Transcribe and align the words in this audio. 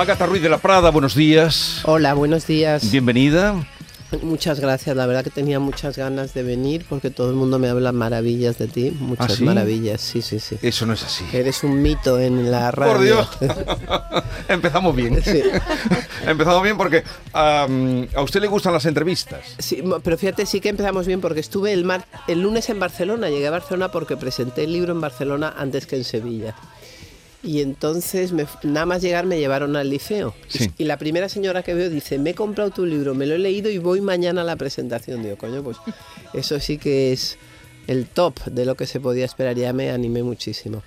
Agatha 0.00 0.24
Ruiz 0.24 0.42
de 0.42 0.48
la 0.48 0.56
Prada, 0.56 0.90
buenos 0.90 1.14
días. 1.14 1.82
Hola, 1.84 2.14
buenos 2.14 2.46
días. 2.46 2.90
Bienvenida. 2.90 3.54
Muchas 4.22 4.58
gracias. 4.58 4.96
La 4.96 5.04
verdad 5.04 5.22
que 5.22 5.28
tenía 5.28 5.60
muchas 5.60 5.98
ganas 5.98 6.32
de 6.32 6.42
venir 6.42 6.86
porque 6.88 7.10
todo 7.10 7.28
el 7.28 7.36
mundo 7.36 7.58
me 7.58 7.68
habla 7.68 7.92
maravillas 7.92 8.56
de 8.56 8.66
ti. 8.66 8.96
Muchas 8.98 9.32
¿Ah, 9.32 9.36
sí? 9.36 9.44
maravillas. 9.44 10.00
Sí, 10.00 10.22
sí, 10.22 10.40
sí. 10.40 10.56
Eso 10.62 10.86
no 10.86 10.94
es 10.94 11.02
así. 11.02 11.26
Eres 11.34 11.62
un 11.64 11.82
mito 11.82 12.18
en 12.18 12.50
la 12.50 12.70
radio. 12.70 12.94
Por 12.94 13.02
Dios. 13.04 13.28
Empezamos 14.48 14.96
bien. 14.96 15.22
Sí. 15.22 15.42
Empezamos 16.26 16.62
bien 16.62 16.78
porque 16.78 17.04
a 17.34 17.68
usted 18.22 18.40
le 18.40 18.46
gustan 18.46 18.72
las 18.72 18.86
entrevistas. 18.86 19.54
Sí, 19.58 19.84
pero 20.02 20.16
fíjate, 20.16 20.46
sí 20.46 20.62
que 20.62 20.70
empezamos 20.70 21.06
bien 21.06 21.20
porque 21.20 21.40
estuve 21.40 21.74
el, 21.74 21.84
mar, 21.84 22.06
el 22.26 22.40
lunes 22.40 22.70
en 22.70 22.80
Barcelona. 22.80 23.28
Llegué 23.28 23.48
a 23.48 23.50
Barcelona 23.50 23.92
porque 23.92 24.16
presenté 24.16 24.64
el 24.64 24.72
libro 24.72 24.92
en 24.92 25.00
Barcelona 25.02 25.54
antes 25.58 25.86
que 25.86 25.96
en 25.96 26.04
Sevilla. 26.04 26.54
Y 27.42 27.60
entonces, 27.62 28.32
me- 28.32 28.46
nada 28.64 28.84
más 28.86 29.00
llegar, 29.02 29.24
me 29.26 29.38
llevaron 29.38 29.74
al 29.76 29.88
liceo. 29.88 30.34
Y- 30.54 30.58
Sí. 30.58 30.70
Y, 30.78 30.84
la 30.84 30.98
primera 30.98 31.28
señora 31.28 31.62
que 31.62 31.72
veo 31.74 31.88
dice, 31.88 32.18
me 32.18 32.30
he 32.30 32.34
comprado 32.34 32.70
tu 32.70 32.84
libro, 32.84 33.14
me 33.14 33.26
lo 33.26 33.34
he 33.34 33.38
leído 33.38 33.70
y 33.70 33.78
voy 33.78 34.00
mañana 34.00 34.42
a 34.42 34.44
la 34.44 34.56
presentación. 34.56 35.22
Digo, 35.22 35.36
coño, 35.36 35.62
pues 35.62 35.78
eso 36.34 36.60
sí 36.60 36.76
que 36.78 37.12
es 37.12 37.38
el 37.86 38.06
top 38.06 38.38
de 38.44 38.66
lo 38.66 38.74
que 38.74 38.86
se 38.86 39.00
podía 39.00 39.24
esperar. 39.24 39.56
Ya 39.56 39.72
me 39.72 39.90
animé 39.90 40.22
muchísimo. 40.22 40.82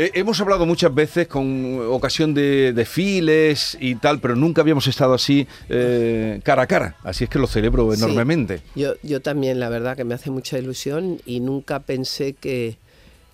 Eh, 0.00 0.12
hemos 0.14 0.40
hablado 0.40 0.64
muchas 0.66 0.94
veces 0.94 1.26
con 1.26 1.80
ocasión 1.90 2.32
de 2.32 2.72
desfiles 2.72 3.76
y 3.80 3.96
tal, 3.96 4.20
pero 4.20 4.36
nunca 4.36 4.60
habíamos 4.62 4.86
estado 4.86 5.14
así 5.14 5.46
eh, 5.68 6.40
cara 6.44 6.62
a 6.62 6.66
cara. 6.68 6.96
Así 7.02 7.24
es 7.24 7.30
que 7.30 7.38
lo 7.38 7.46
celebro 7.48 7.92
Sí. 7.94 8.02
enormemente. 8.02 8.60
Yo, 8.76 8.94
yo 9.02 9.20
también, 9.20 9.58
la 9.58 9.68
verdad, 9.68 9.96
que 9.96 10.04
me 10.04 10.14
hace 10.14 10.30
mucha 10.30 10.56
ilusión 10.58 11.20
y 11.26 11.40
nunca 11.40 11.80
pensé 11.80 12.32
que, 12.34 12.78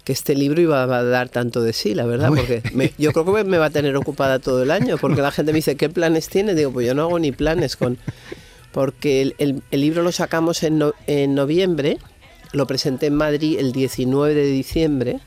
que 0.05 0.12
este 0.12 0.34
libro 0.34 0.60
iba 0.60 0.83
a 0.83 1.02
dar 1.02 1.30
tanto 1.30 1.62
de 1.62 1.72
sí, 1.72 1.94
la 1.94 2.05
verdad, 2.05 2.28
porque 2.28 2.62
me- 2.74 2.92
yo 2.98 3.12
creo 3.12 3.34
que 3.34 3.44
me 3.44 3.58
va 3.58 3.66
a 3.66 3.70
tener 3.70 3.97
ocupada 3.97 4.38
todo 4.38 4.62
el 4.62 4.70
año, 4.70 4.98
porque 4.98 5.22
la 5.22 5.30
gente 5.30 5.52
me 5.52 5.56
dice, 5.56 5.77
¿qué 5.77 5.88
planes 5.88 6.28
tiene? 6.28 6.55
Digo, 6.55 6.70
pues 6.72 6.86
yo 6.86 6.94
no 6.94 7.02
hago 7.02 7.19
ni 7.19 7.33
planes 7.33 7.77
con... 7.77 7.96
Porque 8.72 9.22
el, 9.22 9.34
el- 9.38 9.62
el 9.70 9.80
libro 9.80 10.02
lo 10.02 10.12
sacamos 10.12 10.62
en, 10.62 10.78
no- 10.78 10.94
en 11.06 11.34
noviembre, 11.34 11.98
lo 12.52 12.66
presenté 12.66 13.06
en 13.06 13.14
Madrid 13.14 13.56
el 13.58 13.72
19 13.72 14.34
de 14.34 14.44
diciembre 14.46 15.20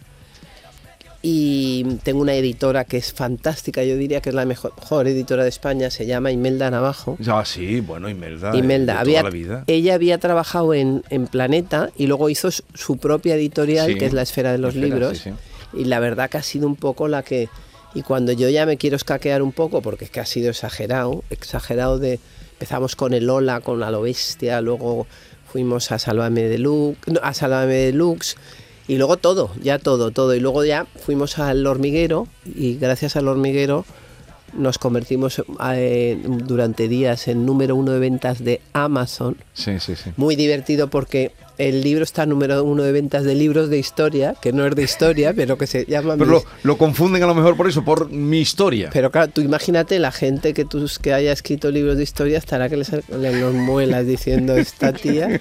y 1.21 1.83
tengo 2.03 2.21
una 2.21 2.35
editora 2.35 2.85
que 2.85 2.97
es 2.97 3.11
fantástica, 3.13 3.83
yo 3.83 3.97
diría 3.97 4.21
que 4.21 4.29
es 4.29 4.35
la 4.35 4.45
mejor, 4.45 4.73
mejor 4.77 5.07
editora 5.07 5.43
de 5.43 5.49
España, 5.49 5.89
se 5.89 6.05
llama 6.05 6.31
Imelda 6.31 6.69
Navajo. 6.69 7.17
Ah, 7.27 7.43
sí, 7.45 7.79
bueno, 7.81 8.07
Imelda. 8.09 8.51
eh, 8.53 8.57
Imelda, 8.57 8.93
de 8.93 8.99
había, 8.99 9.19
toda 9.21 9.29
la 9.31 9.33
vida. 9.33 9.63
ella 9.67 9.95
había 9.95 10.17
trabajado 10.19 10.73
en, 10.73 11.03
en 11.09 11.27
Planeta 11.27 11.89
y 11.97 12.07
luego 12.07 12.29
hizo 12.29 12.49
su, 12.51 12.97
propia 12.97 13.35
editorial, 13.35 13.87
Sí, 13.87 13.95
que 13.95 14.05
es 14.05 14.13
La 14.13 14.21
Esfera 14.21 14.51
de 14.51 14.57
los 14.59 14.75
Esfera, 14.75 14.87
Libros. 14.95 15.17
sí, 15.17 15.31
Y 15.73 15.85
la 15.85 15.99
verdad 15.99 16.29
que 16.29 16.37
ha 16.37 16.43
sido 16.43 16.67
un 16.67 16.75
poco 16.75 17.07
la 17.07 17.23
que... 17.23 17.49
Y 17.93 18.03
cuando 18.03 18.31
yo 18.31 18.47
ya 18.49 18.65
me 18.65 18.77
quiero 18.77 18.95
escaquear 18.95 19.41
un 19.41 19.51
poco, 19.53 19.81
porque 19.81 20.05
es 20.05 20.11
que 20.11 20.19
ha 20.19 20.25
sido 20.25 20.49
exagerado, 20.51 21.23
exagerado 21.29 21.97
de... 21.99 22.19
Empezamos 22.53 22.95
con 22.95 23.13
el 23.13 23.29
Ola, 23.29 23.59
con 23.61 23.81
A 23.83 23.91
lo 23.91 24.01
Bestia, 24.01 24.61
luego 24.61 25.07
fuimos 25.51 25.91
a 25.91 25.99
Sálvame 25.99 26.43
Deluxe, 26.43 26.97
no, 27.07 27.19
a 27.23 27.33
Sálvame 27.33 27.73
Deluxe, 27.75 28.35
y 28.87 28.97
luego 28.97 29.17
todo, 29.17 29.51
ya 29.61 29.79
todo, 29.79 30.11
todo. 30.11 30.33
Y 30.35 30.39
luego 30.39 30.63
ya 30.63 30.85
fuimos 30.85 31.39
al 31.39 31.65
hormiguero 31.65 32.27
y 32.45 32.75
gracias 32.77 33.15
al 33.15 33.27
hormiguero 33.27 33.85
nos 34.53 34.77
convertimos 34.77 35.43
eh, 35.73 36.21
durante 36.25 36.87
días 36.87 37.27
en 37.27 37.45
número 37.45 37.75
uno 37.75 37.91
de 37.91 37.99
ventas 37.99 38.43
de 38.43 38.61
Amazon. 38.73 39.37
Sí, 39.53 39.79
sí, 39.79 39.95
sí. 39.95 40.11
Muy 40.15 40.35
divertido 40.35 40.87
porque 40.87 41.33
el 41.57 41.81
libro 41.81 42.03
está 42.03 42.25
número 42.25 42.63
uno 42.63 42.83
de 42.83 42.91
ventas 42.91 43.23
de 43.23 43.35
libros 43.35 43.69
de 43.69 43.77
historia, 43.79 44.35
que 44.41 44.51
no 44.53 44.65
es 44.65 44.75
de 44.75 44.83
historia, 44.83 45.33
pero 45.33 45.57
que 45.57 45.67
se 45.67 45.85
llama... 45.85 46.15
Pero 46.17 46.31
mis- 46.31 46.43
lo, 46.43 46.49
lo 46.63 46.77
confunden 46.77 47.23
a 47.23 47.27
lo 47.27 47.35
mejor 47.35 47.55
por 47.57 47.67
eso, 47.67 47.83
por 47.83 48.09
mi 48.09 48.39
historia. 48.39 48.89
pero 48.93 49.11
claro, 49.11 49.31
tú 49.31 49.41
imagínate 49.41 49.99
la 49.99 50.11
gente 50.11 50.53
que 50.53 50.65
tú, 50.65 50.87
que 51.01 51.13
haya 51.13 51.31
escrito 51.31 51.71
libros 51.71 51.97
de 51.97 52.03
historia 52.03 52.37
estará 52.37 52.69
que 52.69 52.77
les 52.77 52.91
le 53.09 53.39
los 53.39 53.53
muelas 53.53 54.05
diciendo 54.05 54.55
esta 54.55 54.93
tía. 54.93 55.39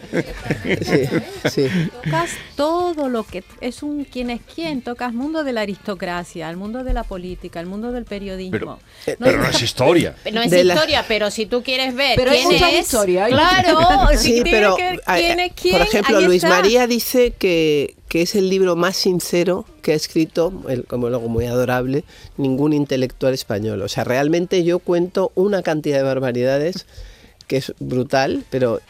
Sí, 0.82 1.03
sí. 1.50 1.69
tocas 2.05 2.31
todo 2.56 3.09
lo 3.09 3.25
que 3.25 3.44
es 3.60 3.82
un 3.82 4.05
quién 4.05 4.31
es 4.31 4.41
quién, 4.55 4.82
tocas 4.82 5.12
mundo 5.12 5.44
de 5.44 5.53
la 5.53 5.62
aristocracia, 5.62 6.49
el 6.50 6.56
mundo 6.56 6.84
de 6.84 6.93
la 6.93 7.05
política, 7.05 7.60
el 7.60 7.66
mundo 7.66 7.93
del 7.93 8.05
periodismo. 8.05 8.56
Pero, 8.59 8.78
Eh, 9.06 9.16
pero 9.19 9.38
no 9.38 9.49
es 9.49 9.62
historia. 9.62 10.15
No 10.32 10.43
es 10.43 10.50
de 10.50 10.65
la- 10.65 10.75
historia, 10.75 11.05
pero 11.06 11.31
si 11.31 11.47
tú 11.47 11.62
quieres 11.62 11.94
ver 11.94 12.16
Pero 12.16 12.31
quién 12.32 12.53
es, 12.53 12.81
historia, 12.87 13.26
claro, 13.28 14.09
si 14.12 14.19
Sí, 14.19 14.32
tienes 14.43 14.53
pero 14.53 14.76
que 14.76 14.82
ver 14.82 14.94
eh, 14.97 15.00
quién 15.16 15.41
es 15.41 15.53
quién, 15.55 15.78
por 15.78 15.87
ejemplo, 15.87 16.06
Luis. 16.27 16.43
María 16.44 16.87
dice 16.87 17.33
que, 17.33 17.94
que 18.09 18.22
es 18.22 18.34
el 18.34 18.49
libro 18.49 18.77
más 18.77 18.97
sincero 18.97 19.65
que 19.83 19.93
ha 19.93 19.94
escrito, 19.94 20.53
él, 20.69 20.84
como 20.87 21.09
luego 21.11 21.28
muy 21.28 21.47
adorable, 21.47 22.05
ningún 22.37 22.72
intelectual 22.72 23.34
español. 23.34 23.83
O 23.83 23.89
sea, 23.89 24.05
realmente 24.05 24.65
yo 24.65 24.78
cuento 24.78 25.33
una 25.34 25.62
cantidad 25.62 25.99
de 25.99 26.03
barbaridades 26.05 26.87
que 27.47 27.59
es 27.59 27.72
brutal, 27.78 28.44
pero 28.50 28.81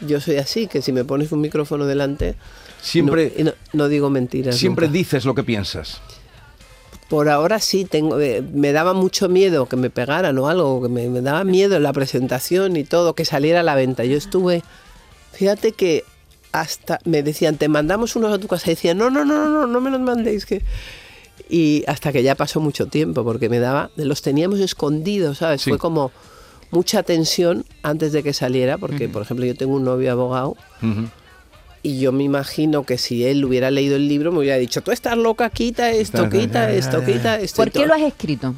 yo 0.00 0.20
soy 0.20 0.36
así, 0.36 0.66
que 0.66 0.82
si 0.82 0.92
me 0.92 1.04
pones 1.04 1.30
un 1.32 1.40
micrófono 1.40 1.86
delante, 1.86 2.34
Siempre, 2.82 3.32
no, 3.36 3.40
y 3.40 3.44
no- 3.44 3.52
no 3.74 3.88
digo 3.88 4.08
mentiras. 4.10 4.56
siempre 4.56 4.86
nunca. 4.86 4.98
dices 4.98 5.24
lo 5.24 5.34
que 5.34 5.42
piensas. 5.44 6.00
Por 7.08 7.28
ahora 7.28 7.58
sí, 7.58 7.84
tengo, 7.84 8.18
eh, 8.20 8.40
me 8.40 8.72
daba 8.72 8.92
mucho 8.94 9.28
miedo 9.28 9.66
que 9.66 9.76
me 9.76 9.90
pegaran 9.90 10.38
o 10.38 10.48
algo, 10.48 10.80
que 10.82 10.88
me, 10.88 11.08
me 11.08 11.20
daba 11.20 11.42
miedo 11.44 11.76
en 11.76 11.82
la 11.82 11.92
presentación 11.92 12.76
y 12.76 12.84
todo, 12.84 13.14
que 13.14 13.24
saliera 13.24 13.60
a 13.60 13.62
la 13.64 13.74
venta. 13.74 14.04
Yo 14.04 14.16
estuve, 14.16 14.62
fíjate 15.32 15.72
que 15.72 16.04
hasta 16.52 16.98
me 17.04 17.22
decían, 17.22 17.56
te 17.56 17.68
mandamos 17.68 18.16
unos 18.16 18.32
a 18.32 18.38
tu 18.38 18.48
casa. 18.48 18.70
Y 18.70 18.74
decían, 18.74 18.98
no, 18.98 19.10
no, 19.10 19.24
no, 19.24 19.46
no, 19.46 19.48
no, 19.48 19.66
no 19.66 19.80
me 19.80 19.90
los 19.90 20.00
mandéis. 20.00 20.46
que 20.46 20.62
Y 21.48 21.84
hasta 21.86 22.12
que 22.12 22.22
ya 22.22 22.34
pasó 22.34 22.60
mucho 22.60 22.86
tiempo, 22.86 23.24
porque 23.24 23.48
me 23.48 23.58
daba, 23.58 23.90
los 23.96 24.22
teníamos 24.22 24.60
escondidos, 24.60 25.38
¿sabes? 25.38 25.62
Sí. 25.62 25.70
Fue 25.70 25.78
como 25.78 26.10
mucha 26.70 27.02
tensión 27.02 27.64
antes 27.82 28.12
de 28.12 28.22
que 28.22 28.32
saliera, 28.32 28.78
porque, 28.78 29.08
por 29.08 29.22
ejemplo, 29.22 29.46
yo 29.46 29.54
tengo 29.54 29.74
un 29.74 29.84
novio 29.84 30.12
abogado 30.12 30.56
y 31.82 31.98
yo 31.98 32.12
me 32.12 32.24
imagino 32.24 32.84
que 32.84 32.98
si 32.98 33.24
él 33.24 33.44
hubiera 33.44 33.70
leído 33.70 33.96
el 33.96 34.06
libro 34.06 34.32
me 34.32 34.40
hubiera 34.40 34.56
dicho, 34.56 34.82
tú 34.82 34.90
estás 34.90 35.16
loca, 35.16 35.48
quita 35.50 35.90
esto, 35.90 36.28
quita 36.28 36.70
esto, 36.70 37.04
quita 37.04 37.40
esto. 37.40 37.56
¿Por 37.56 37.70
qué 37.70 37.80
todo". 37.80 37.88
lo 37.88 37.94
has 37.94 38.02
escrito? 38.02 38.54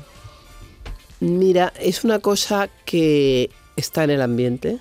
Mira, 1.21 1.73
es 1.81 2.03
una 2.03 2.19
cosa 2.19 2.69
que 2.85 3.51
está 3.77 4.03
en 4.05 4.11
el 4.11 4.23
ambiente. 4.23 4.79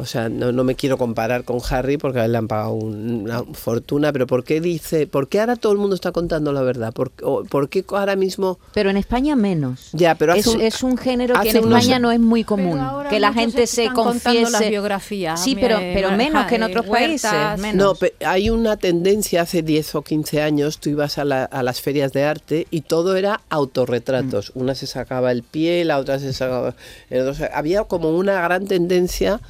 O 0.00 0.06
sea, 0.06 0.28
no, 0.28 0.52
no 0.52 0.62
me 0.62 0.76
quiero 0.76 0.96
comparar 0.96 1.42
con 1.42 1.58
Harry 1.70 1.98
porque 1.98 2.20
a 2.20 2.24
él 2.24 2.30
le 2.32 2.38
han 2.38 2.46
pagado 2.46 2.70
un- 2.72 3.22
una 3.22 3.42
fortuna, 3.52 4.12
pero 4.12 4.28
¿por 4.28 4.44
qué 4.44 4.60
dice, 4.60 5.08
por 5.08 5.28
qué 5.28 5.40
ahora 5.40 5.56
todo 5.56 5.72
el 5.72 5.78
mundo 5.78 5.96
está 5.96 6.12
contando 6.12 6.52
la 6.52 6.62
verdad? 6.62 6.92
¿Por, 6.92 7.10
o 7.22 7.42
¿por 7.42 7.68
qué 7.68 7.84
ahora 7.90 8.14
mismo... 8.14 8.60
Pero 8.74 8.90
en 8.90 8.96
España 8.96 9.34
menos. 9.34 9.88
Ya, 9.92 10.14
pero 10.14 10.34
hace 10.34 10.40
es, 10.40 10.46
un- 10.46 10.60
es 10.60 10.82
un 10.84 10.96
género 10.96 11.34
que 11.42 11.50
en 11.50 11.64
unos- 11.64 11.80
España 11.80 11.98
no 11.98 12.12
es 12.12 12.20
muy 12.20 12.44
común. 12.44 12.80
Que 13.10 13.18
la 13.18 13.32
gente 13.32 13.66
se 13.66 13.82
están 13.86 13.96
confiese. 13.96 14.50
las 14.52 14.68
biografías, 14.68 15.42
Sí, 15.42 15.56
pero, 15.56 15.78
me- 15.78 15.92
pero 15.94 16.12
menos 16.12 16.46
que 16.46 16.54
en 16.54 16.62
otros 16.62 16.86
países. 16.86 17.32
Menos. 17.58 17.98
No, 18.00 18.08
hay 18.28 18.50
una 18.50 18.76
tendencia 18.76 19.42
hace 19.42 19.62
10 19.62 19.96
o 19.96 20.02
15 20.02 20.42
años, 20.42 20.78
tú 20.78 20.90
ibas 20.90 21.18
a, 21.18 21.24
la- 21.24 21.44
a 21.44 21.62
las 21.64 21.80
ferias 21.80 22.12
de 22.12 22.22
arte 22.24 22.66
y 22.70 22.82
todo 22.82 23.16
era 23.16 23.40
autorretratos. 23.50 24.52
Una 24.54 24.76
se 24.76 24.86
sacaba 24.86 25.32
el 25.32 25.42
pie, 25.42 25.84
la 25.84 25.98
otra 25.98 26.20
se 26.20 26.32
sacaba 26.32 26.74
el 27.10 27.26
otro 27.26 27.46
Había 27.52 27.82
como 27.82 28.10
una 28.16 28.40
gran 28.42 28.66
tendencia 28.66 29.40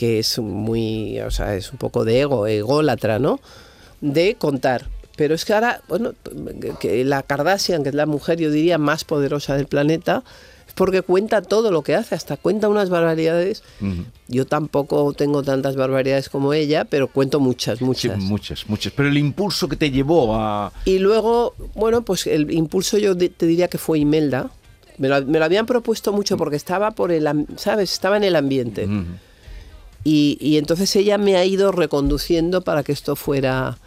que 0.00 0.18
es 0.18 0.38
muy, 0.38 1.20
o 1.20 1.30
sea, 1.30 1.54
es 1.56 1.72
un 1.72 1.76
poco 1.76 2.06
de 2.06 2.22
ego, 2.22 2.46
ególatra, 2.46 3.18
¿no? 3.18 3.38
De 4.00 4.34
contar. 4.36 4.86
Pero 5.14 5.34
es 5.34 5.44
que 5.44 5.52
ahora, 5.52 5.82
bueno, 5.88 6.14
que 6.80 7.04
la 7.04 7.22
Kardashian, 7.22 7.82
que 7.82 7.90
es 7.90 7.94
la 7.94 8.06
mujer, 8.06 8.38
yo 8.38 8.50
diría, 8.50 8.78
más 8.78 9.04
poderosa 9.04 9.56
del 9.58 9.66
planeta, 9.66 10.22
es 10.66 10.72
porque 10.72 11.02
cuenta 11.02 11.42
todo 11.42 11.70
lo 11.70 11.82
que 11.82 11.94
hace, 11.96 12.14
hasta 12.14 12.38
cuenta 12.38 12.70
unas 12.70 12.88
barbaridades. 12.88 13.62
Ujú. 13.82 14.04
Yo 14.28 14.46
tampoco 14.46 15.12
tengo 15.12 15.42
tantas 15.42 15.76
barbaridades 15.76 16.30
como 16.30 16.54
ella, 16.54 16.86
pero 16.86 17.08
cuento 17.08 17.38
muchas, 17.38 17.80
Sí, 17.80 17.84
muchas. 17.84 18.16
muchas, 18.20 18.70
muchas. 18.70 18.94
Pero 18.96 19.10
el 19.10 19.18
impulso 19.18 19.68
que 19.68 19.76
te 19.76 19.90
llevó 19.90 20.34
a... 20.34 20.72
Y 20.86 20.98
luego, 20.98 21.54
bueno, 21.74 22.00
pues 22.00 22.26
el 22.26 22.50
impulso 22.52 22.96
yo 22.96 23.14
te 23.18 23.44
diría 23.44 23.68
que 23.68 23.76
fue 23.76 23.98
Imelda. 23.98 24.50
Me 24.96 25.08
lo, 25.08 25.26
me 25.26 25.38
lo 25.38 25.44
habían 25.44 25.66
propuesto 25.66 26.10
mucho 26.10 26.38
porque 26.38 26.56
estaba 26.56 26.92
por 26.92 27.12
el, 27.12 27.28
¿sabes? 27.56 27.92
Estaba 27.92 28.16
en 28.16 28.24
el 28.24 28.34
ambiente. 28.34 28.86
Ujú. 28.86 29.04
Y, 30.02 30.56
entonces 30.56 30.94
ella 30.96 31.18
me 31.18 31.36
ha 31.36 31.44
ido 31.44 31.72
reconduciendo 31.72 32.62
para 32.62 32.82
que 32.82 32.92
esto 32.92 33.16
fuera... 33.16 33.78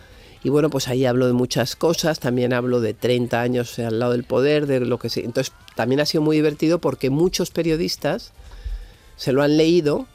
Y 0.45 0.49
bueno, 0.49 0.69
pues 0.69 0.89
ahí 0.89 1.05
hablo 1.05 1.25
de 1.25 1.33
muchas 1.33 1.77
cosas, 1.77 2.19
también 2.19 2.51
hablo 2.51 2.81
de 2.81 2.93
30 2.93 3.41
años 3.41 3.79
al 3.79 3.99
lado 3.99 4.11
del 4.11 4.25
poder, 4.25 4.67
de 4.67 4.81
lo 4.81 4.99
que 4.99 5.09
se... 5.09 5.23
Entonces 5.23 5.53
también 5.75 6.01
ha 6.01 6.05
sido 6.05 6.21
muy 6.21 6.35
divertido 6.35 6.79
porque 6.79 7.09
muchos 7.09 7.49
periodistas 7.49 8.33
se 9.15 9.31
lo 9.31 9.41
han 9.41 9.55
leído 9.55 10.05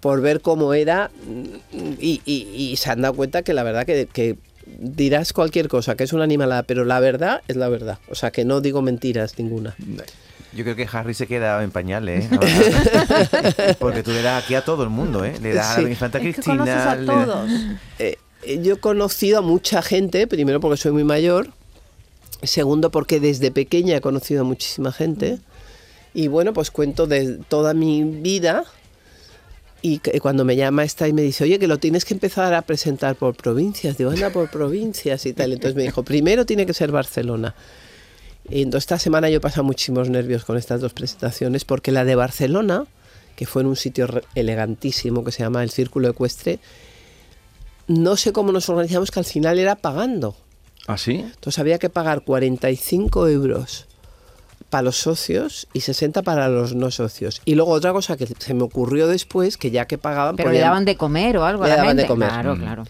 por 0.00 0.20
ver 0.20 0.42
cómo 0.42 0.74
era 0.74 1.10
mm, 1.26 1.94
y 2.00 2.74
se 2.76 2.90
han 2.90 3.00
dado 3.00 3.14
cuenta 3.14 3.42
que 3.42 3.54
la 3.54 3.62
verdad 3.62 3.86
que, 3.86 4.06
que 4.06 4.36
dirás 4.78 5.32
cualquier 5.32 5.68
cosa, 5.68 5.96
que 5.96 6.04
es 6.04 6.12
una 6.12 6.24
animalada, 6.24 6.62
pero 6.62 6.84
la 6.84 7.00
verdad 7.00 7.42
es 7.48 7.56
la 7.56 7.68
verdad. 7.68 7.98
O 8.08 8.14
sea, 8.14 8.30
que 8.30 8.44
no 8.44 8.60
digo 8.60 8.82
mentiras 8.82 9.38
ninguna. 9.38 9.74
Yo 10.52 10.64
creo 10.64 10.74
que 10.76 10.88
Harry 10.92 11.14
se 11.14 11.26
queda 11.26 11.62
en 11.62 11.70
pañales, 11.70 12.24
¿eh? 12.30 13.74
Porque 13.78 14.02
tú 14.02 14.10
le 14.10 14.22
das 14.22 14.42
aquí 14.44 14.54
a 14.54 14.64
todo 14.64 14.82
el 14.82 14.88
mundo, 14.90 15.24
¿eh? 15.24 15.34
Le 15.40 15.54
das 15.54 15.78
a 15.78 15.80
la 15.82 15.88
infanta 15.90 16.18
Es 16.18 16.24
que 16.24 16.32
Cristina. 16.32 16.56
conoces 16.58 16.86
a 16.86 17.04
todos. 17.06 17.50
Eh, 17.98 18.16
eh, 18.42 18.60
yo 18.62 18.74
he 18.74 18.76
conocido 18.78 19.38
a 19.38 19.42
mucha 19.42 19.80
gente, 19.82 20.26
primero 20.26 20.60
porque 20.60 20.76
soy 20.76 20.92
muy 20.92 21.04
mayor, 21.04 21.50
segundo 22.42 22.90
porque 22.90 23.20
desde 23.20 23.50
pequeña 23.50 23.96
he 23.96 24.00
conocido 24.00 24.40
a 24.40 24.44
muchísima 24.44 24.92
gente 24.92 25.38
y 26.14 26.26
bueno, 26.28 26.52
pues 26.52 26.70
cuento 26.70 27.06
de 27.06 27.38
toda 27.48 27.74
mi 27.74 28.02
vida 28.02 28.64
y 29.82 29.98
que- 29.98 30.18
cuando 30.20 30.44
me 30.44 30.56
llama 30.56 30.82
esta 30.84 31.06
y 31.06 31.12
me 31.12 31.22
dice, 31.22 31.44
oye, 31.44 31.58
que 31.58 31.68
lo 31.68 31.78
tienes 31.78 32.04
que 32.04 32.14
empezar 32.14 32.54
a 32.54 32.62
presentar 32.62 33.14
por 33.14 33.36
provincias, 33.36 33.96
digo, 33.98 34.10
anda 34.10 34.30
por 34.30 34.50
provincias 34.50 35.24
y 35.26 35.32
tal, 35.32 35.52
entonces 35.52 35.76
me 35.76 35.82
dijo, 35.84 36.02
primero 36.02 36.44
tiene 36.44 36.66
que 36.66 36.74
ser 36.74 36.90
Barcelona. 36.90 37.54
Y 38.50 38.62
entonces 38.62 38.82
esta 38.84 38.98
semana 38.98 39.28
yo 39.30 39.36
he 39.36 39.40
pasado 39.40 39.64
muchísimos 39.64 40.10
nervios 40.10 40.44
con 40.44 40.56
estas 40.56 40.80
dos 40.80 40.92
presentaciones 40.92 41.64
porque 41.64 41.92
la 41.92 42.04
de 42.04 42.16
Barcelona, 42.16 42.84
que 43.36 43.46
fue 43.46 43.62
en 43.62 43.68
un 43.68 43.76
sitio 43.76 44.06
re- 44.08 44.22
elegantísimo 44.34 45.22
que 45.24 45.30
se 45.32 45.42
llama 45.44 45.62
el 45.62 45.70
Círculo 45.70 46.08
Ecuestre, 46.08 46.58
no 47.86 48.16
sé 48.16 48.32
cómo 48.32 48.52
nos 48.52 48.68
organizamos 48.68 49.10
que 49.10 49.20
al 49.20 49.24
final 49.24 49.58
era 49.58 49.76
pagando. 49.76 50.36
¿Ah, 50.86 50.98
sí? 50.98 51.16
Entonces 51.24 51.58
había 51.58 51.78
que 51.78 51.90
pagar 51.90 52.22
45 52.22 53.28
euros 53.28 53.86
para 54.68 54.82
los 54.82 54.96
socios 54.96 55.66
y 55.72 55.80
60 55.80 56.22
para 56.22 56.48
los 56.48 56.74
no 56.74 56.90
socios. 56.90 57.42
Y 57.44 57.54
luego 57.54 57.72
otra 57.72 57.92
cosa 57.92 58.16
que 58.16 58.26
se 58.26 58.54
me 58.54 58.62
ocurrió 58.62 59.06
después, 59.08 59.56
que 59.56 59.70
ya 59.70 59.86
que 59.86 59.98
pagaban... 59.98 60.36
Pero 60.36 60.50
le 60.50 60.56
podían- 60.56 60.68
daban 60.68 60.84
de 60.84 60.96
comer 60.96 61.36
o 61.38 61.44
algo 61.44 61.64
Le 61.64 61.72
a 61.72 61.76
la 61.76 61.82
daban 61.82 61.96
de 61.96 62.06
comer. 62.06 62.28
Claro, 62.28 62.56
Mm. 62.56 62.58
claro. 62.60 62.84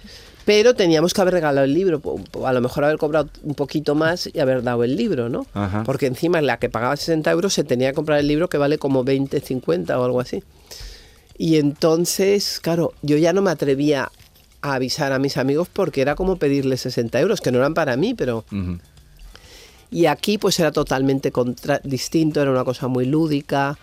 Pero 0.53 0.75
teníamos 0.75 1.15
que 1.15 1.21
haber 1.21 1.35
regalado 1.35 1.65
el 1.65 1.73
libro, 1.73 2.03
a 2.45 2.53
lo 2.53 2.61
mejor 2.61 2.83
haber 2.83 2.99
cobrado 2.99 3.29
un 3.45 3.55
poquito 3.55 3.95
más 3.95 4.29
y 4.33 4.41
haber 4.41 4.65
dado 4.65 4.83
el 4.83 4.97
libro, 4.97 5.29
¿no? 5.29 5.47
Ajá. 5.55 5.85
Porque 5.85 6.07
encima 6.07 6.41
la 6.41 6.59
que 6.59 6.69
pagaba 6.69 6.97
60 6.97 7.31
euros 7.31 7.55
se 7.55 7.63
tenía 7.63 7.91
que 7.91 7.95
comprar 7.95 8.19
el 8.19 8.27
libro 8.27 8.49
que 8.49 8.59
vale 8.59 8.77
como 8.77 9.05
20, 9.05 9.39
50 9.41 9.97
o 10.01 10.05
algo 10.05 10.19
así. 10.19 10.43
Y 11.39 11.59
entonces, 11.59 12.59
claro, 12.61 12.95
yo 13.01 13.17
ya 13.17 13.33
no 13.33 13.43
me 13.43 13.53
atrevía 13.53 14.11
a 14.61 14.75
avisar 14.75 15.13
a 15.13 15.21
mis 15.21 15.37
amigos 15.37 15.69
porque 15.73 16.03
era 16.03 16.17
como 16.17 16.35
pedirles 16.35 16.81
60 16.81 17.21
euros, 17.21 17.41
que 17.41 17.53
no 17.53 17.59
eran 17.59 17.75
para 17.75 17.97
mí, 17.97 18.15
pero... 18.15 18.45
Y 19.93 20.07
aquí 20.07 20.37
pues 20.37 20.59
era 20.59 20.73
totalmente 20.73 21.31
contra- 21.31 21.81
distinto, 21.85 22.43
era 22.43 22.51
una 22.51 22.65
cosa 22.65 22.89
muy 22.89 23.07
lúdica, 23.07 23.79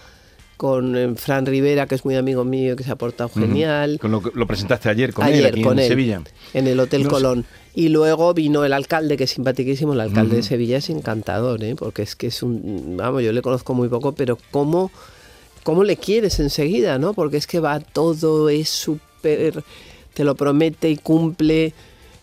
con 0.58 0.98
eh, 0.98 1.14
Fran 1.16 1.46
Rivera, 1.46 1.86
que 1.86 1.96
es 1.96 2.04
muy 2.04 2.16
amigo 2.16 2.44
mío, 2.44 2.76
que 2.76 2.84
se 2.84 2.92
ha 2.92 2.96
portado 2.96 3.30
genial. 3.30 4.00
Con 4.02 4.12
lo, 4.12 4.22
lo 4.34 4.48
presentaste 4.48 4.90
ayer 4.90 5.14
con 5.14 5.26
Ayer 5.26 5.40
él 5.40 5.46
aquí 5.46 5.62
con 5.62 5.74
en 5.74 5.80
él, 5.80 5.88
Sevilla. 5.88 6.22
en 6.54 6.68
el 6.68 6.80
Hotel 6.80 7.04
No 7.04 7.10
sé. 7.10 7.14
Colón. 7.14 7.46
Y 7.76 7.90
luego 7.90 8.34
vino 8.34 8.66
el 8.66 8.74
alcalde, 8.74 9.18
que 9.18 9.26
es 9.26 9.30
simpaticísimo, 9.30 9.94
el 9.94 10.02
alcalde 10.02 10.38
de. 10.38 10.44
Sevilla 10.44 10.78
es 10.78 10.90
encantador, 10.90 11.64
¿eh? 11.64 11.76
porque 11.78 12.02
es 12.02 12.16
que 12.16 12.28
es 12.28 12.42
un, 12.42 12.98
vamos, 12.98 13.22
yo 13.22 13.32
le 13.32 13.44
conozco 13.44 13.76
muy 13.76 13.88
poco, 13.88 14.14
pero 14.14 14.38
cómo, 14.50 14.90
cómo 15.62 15.84
le 15.84 15.96
quieres 15.96 16.40
enseguida, 16.40 16.98
¿no? 16.98 17.14
Porque 17.14 17.38
es 17.38 17.46
que 17.46 17.60
va 17.60 17.80
todo, 17.80 18.50
es 18.50 18.70
súper, 18.70 19.64
te 20.16 20.24
lo 20.24 20.34
promete 20.34 20.90
y 20.90 20.98
cumple, 20.98 21.74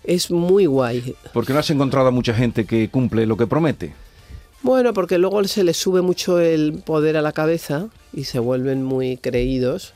es 0.03 0.33
muy 0.33 0.67
guay. 0.67 1.15
Porque 1.33 1.53
no 1.53 1.61
has 1.61 1.71
encontrado 1.71 2.09
a 2.09 2.11
mucha 2.11 2.35
gente 2.35 2.65
que 2.65 2.89
cumple 2.89 3.25
lo 3.25 3.37
que 3.37 3.47
promete. 3.47 3.95
Bueno, 4.65 4.93
porque 4.95 5.19
luego 5.19 5.45
se 5.45 5.63
les 5.63 5.77
sube 5.77 6.01
mucho 6.03 6.41
el 6.41 6.83
poder 6.85 7.17
a 7.17 7.23
la 7.23 7.33
cabeza 7.33 7.89
y 8.13 8.25
se 8.25 8.39
vuelven 8.39 8.83
muy 8.83 9.17
creídos 9.19 9.93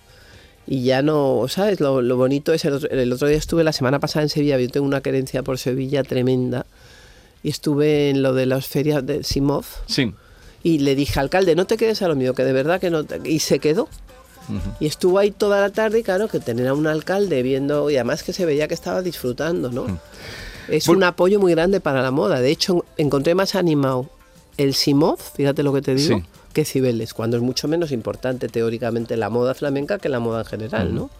y 0.66 0.84
ya 0.84 1.00
no, 1.00 1.46
¿sabes? 1.48 1.80
Lo, 1.80 2.02
lo 2.02 2.16
bonito 2.18 2.52
es, 2.52 2.64
el 2.66 2.74
otro, 2.74 2.90
el 2.90 3.10
otro 3.12 3.26
día 3.28 3.38
estuve 3.38 3.64
la 3.64 3.72
semana 3.72 3.98
pasada 3.98 4.24
en 4.24 4.28
Sevilla, 4.28 4.58
yo 4.58 4.68
tengo 4.68 4.86
una 4.86 5.00
querencia 5.00 5.42
por 5.42 5.58
Sevilla 5.58 6.02
tremenda 6.04 6.66
y 7.42 7.48
estuve 7.48 8.10
en 8.10 8.22
lo 8.22 8.34
de 8.34 8.44
las 8.44 8.66
ferias 8.66 9.04
de 9.06 9.24
Simov 9.24 9.64
Sí. 9.86 10.12
y 10.62 10.80
le 10.80 10.94
dije, 10.94 11.18
alcalde, 11.18 11.54
no 11.56 11.66
te 11.66 11.78
quedes 11.78 12.02
a 12.02 12.08
lo 12.08 12.14
mío, 12.14 12.34
que 12.34 12.44
de 12.44 12.52
verdad 12.52 12.78
que 12.78 12.90
no... 12.90 13.04
te-". 13.04 13.20
Y 13.28 13.38
se 13.40 13.58
quedó. 13.58 13.88
Y 14.80 14.86
estuvo 14.86 15.18
ahí 15.18 15.30
toda 15.30 15.60
la 15.60 15.68
tarde 15.70 15.98
y 15.98 16.02
claro, 16.02 16.28
que 16.28 16.40
tener 16.40 16.68
a 16.68 16.74
un 16.74 16.86
alcalde 16.86 17.42
viendo, 17.42 17.90
y 17.90 17.96
además 17.96 18.22
que 18.22 18.32
se 18.32 18.46
veía 18.46 18.66
que 18.66 18.72
estaba 18.72 19.02
disfrutando, 19.02 19.70
¿no? 19.70 19.98
Es 20.68 20.86
Bueno- 20.86 20.98
un 20.98 21.04
apoyo 21.04 21.38
muy 21.38 21.52
grande 21.52 21.80
para 21.80 22.00
la 22.02 22.10
moda. 22.10 22.40
De 22.40 22.50
hecho, 22.50 22.84
encontré 22.96 23.34
más 23.34 23.54
animado 23.54 24.08
el 24.58 24.74
Simov, 24.74 25.18
fíjate 25.18 25.62
lo 25.62 25.72
que 25.72 25.80
te 25.82 25.94
digo, 25.94 26.18
Sí. 26.18 26.24
que 26.52 26.64
Cibeles, 26.66 27.14
cuando 27.14 27.36
es 27.38 27.42
mucho 27.42 27.66
menos 27.68 27.90
importante 27.92 28.48
teóricamente 28.48 29.16
la 29.16 29.30
moda 29.30 29.54
flamenca 29.54 29.98
que 29.98 30.08
la 30.10 30.18
moda 30.20 30.40
en 30.40 30.46
general, 30.46 30.94
¿no? 30.94 31.10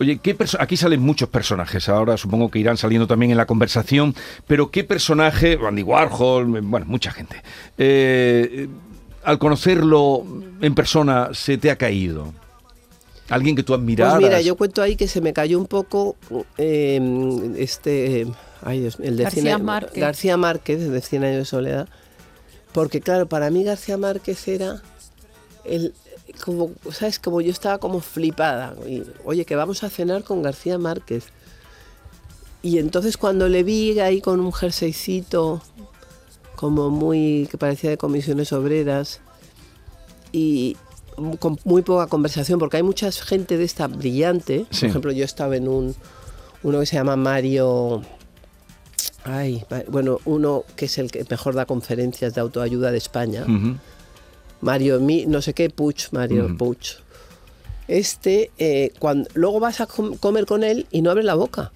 Oye, 0.00 0.18
¿qué 0.18 0.36
perso- 0.36 0.56
aquí 0.60 0.76
salen 0.76 1.00
muchos 1.00 1.28
personajes, 1.28 1.88
ahora 1.88 2.16
supongo 2.16 2.50
que 2.50 2.58
irán 2.58 2.76
saliendo 2.76 3.06
también 3.06 3.30
en 3.30 3.36
la 3.36 3.46
conversación, 3.46 4.14
pero 4.46 4.70
¿qué 4.70 4.82
personaje, 4.84 5.58
Andy 5.66 5.82
Warhol, 5.82 6.56
eh, 6.56 6.60
bueno, 6.62 6.86
mucha 6.86 7.12
gente, 7.12 7.36
eh, 7.78 8.48
eh, 8.52 8.68
al 9.24 9.38
conocerlo 9.38 10.24
en 10.60 10.74
persona 10.74 11.30
se 11.32 11.56
te 11.58 11.70
ha 11.70 11.76
caído? 11.76 12.32
Alguien 13.28 13.54
que 13.54 13.62
tú 13.62 13.74
admiraras. 13.74 14.14
Pues 14.14 14.24
mira, 14.26 14.40
yo 14.40 14.56
cuento 14.56 14.82
ahí 14.82 14.96
que 14.96 15.06
se 15.06 15.20
me 15.20 15.32
cayó 15.32 15.56
un 15.56 15.66
poco 15.66 16.16
eh, 16.58 17.00
este, 17.58 18.26
ay 18.62 18.80
Dios, 18.80 18.98
el 19.00 19.16
de 19.16 19.22
García 19.22 19.42
100 19.42 19.54
años- 19.54 19.64
Márquez. 19.66 20.00
García 20.00 20.36
Márquez, 20.36 20.90
de 20.90 21.00
100 21.00 21.22
años 21.24 21.36
de 21.38 21.44
soledad, 21.44 21.88
porque 22.72 23.00
claro, 23.00 23.28
para 23.28 23.50
mí 23.50 23.64
García 23.64 23.96
Márquez 23.96 24.46
era 24.48 24.82
el 25.64 25.94
como, 26.44 26.70
¿sabes? 26.92 27.18
Como 27.18 27.40
yo 27.40 27.50
estaba 27.50 27.78
como 27.78 28.00
flipada. 28.00 28.74
Y, 28.86 29.02
Oye, 29.24 29.44
que 29.44 29.56
vamos 29.56 29.82
a 29.82 29.90
cenar 29.90 30.24
con 30.24 30.42
García 30.42 30.78
Márquez. 30.78 31.26
Y 32.62 32.78
entonces 32.78 33.16
cuando 33.16 33.48
le 33.48 33.62
vi 33.62 33.98
ahí 34.00 34.20
con 34.20 34.40
un 34.40 34.52
jerseycito, 34.52 35.62
como 36.56 36.90
muy, 36.90 37.48
que 37.50 37.58
parecía 37.58 37.90
de 37.90 37.96
comisiones 37.96 38.52
obreras, 38.52 39.20
y 40.32 40.76
con 41.38 41.58
muy 41.64 41.82
poca 41.82 42.06
conversación, 42.06 42.58
porque 42.58 42.76
hay 42.76 42.82
mucha 42.82 43.10
gente 43.12 43.56
de 43.56 43.64
esta 43.64 43.86
brillante. 43.88 44.66
Sí. 44.70 44.80
Por 44.80 44.88
ejemplo, 44.90 45.12
yo 45.12 45.24
estaba 45.24 45.56
en 45.56 45.68
un, 45.68 45.94
uno 46.62 46.80
que 46.80 46.86
se 46.86 46.96
llama 46.96 47.16
Mario... 47.16 48.02
Ay, 49.24 49.64
bueno, 49.88 50.18
uno 50.24 50.64
que 50.76 50.86
es 50.86 50.98
el 50.98 51.10
que 51.10 51.24
mejor 51.28 51.54
da 51.54 51.66
conferencias 51.66 52.34
de 52.34 52.40
autoayuda 52.40 52.90
de 52.90 52.98
España. 52.98 53.44
Mario 54.60 55.00
Mi, 55.00 55.26
no 55.26 55.42
sé 55.42 55.54
qué, 55.54 55.70
Puch, 55.70 56.10
Mario. 56.12 56.56
Puch. 56.56 56.96
Este, 57.88 58.50
eh, 58.58 58.92
cuando, 58.98 59.28
luego 59.34 59.58
vas 59.60 59.80
a 59.80 59.86
com- 59.86 60.16
comer 60.16 60.46
con 60.46 60.62
él 60.64 60.86
y 60.90 61.02
no 61.02 61.10
abre 61.10 61.22
la 61.24 61.34
boca. 61.34 61.72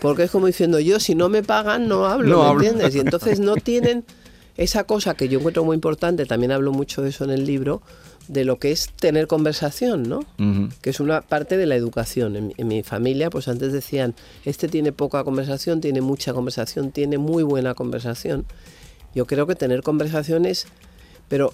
Porque 0.00 0.24
es 0.24 0.30
como 0.30 0.46
diciendo, 0.46 0.80
yo 0.80 1.00
si 1.00 1.14
no 1.14 1.28
me 1.28 1.42
pagan 1.42 1.86
no 1.88 2.06
hablo, 2.06 2.28
No 2.36 2.42
¿me 2.42 2.48
hablo. 2.48 2.62
entiendes? 2.62 2.94
Y 2.94 3.00
entonces 3.00 3.40
no 3.40 3.56
tienen 3.56 4.04
esa 4.56 4.84
cosa 4.84 5.14
que 5.14 5.28
yo 5.28 5.38
encuentro 5.38 5.64
muy 5.64 5.74
importante, 5.74 6.24
también 6.26 6.52
hablo 6.52 6.72
mucho 6.72 7.02
de 7.02 7.10
eso 7.10 7.24
en 7.24 7.30
el 7.30 7.44
libro, 7.46 7.82
de 8.32 8.44
lo 8.44 8.58
que 8.60 8.70
es 8.70 8.90
tener 8.92 9.26
conversación, 9.26 10.04
¿no? 10.04 10.20
Que 10.82 10.90
es 10.90 11.00
una 11.00 11.20
parte 11.20 11.56
de 11.56 11.66
la 11.66 11.74
educación. 11.74 12.36
En, 12.36 12.46
mi- 12.48 12.54
en 12.58 12.68
mi 12.68 12.82
familia, 12.84 13.28
pues 13.28 13.48
antes 13.48 13.72
decían, 13.72 14.14
este 14.44 14.68
tiene 14.68 14.92
poca 14.92 15.24
conversación, 15.24 15.80
tiene 15.80 16.00
mucha 16.00 16.32
conversación, 16.32 16.92
tiene 16.92 17.18
muy 17.18 17.42
buena 17.42 17.74
conversación. 17.74 18.46
Yo 19.14 19.26
creo 19.26 19.48
que 19.48 19.56
tener 19.56 19.82
conversaciones, 19.82 20.66
pero 21.28 21.52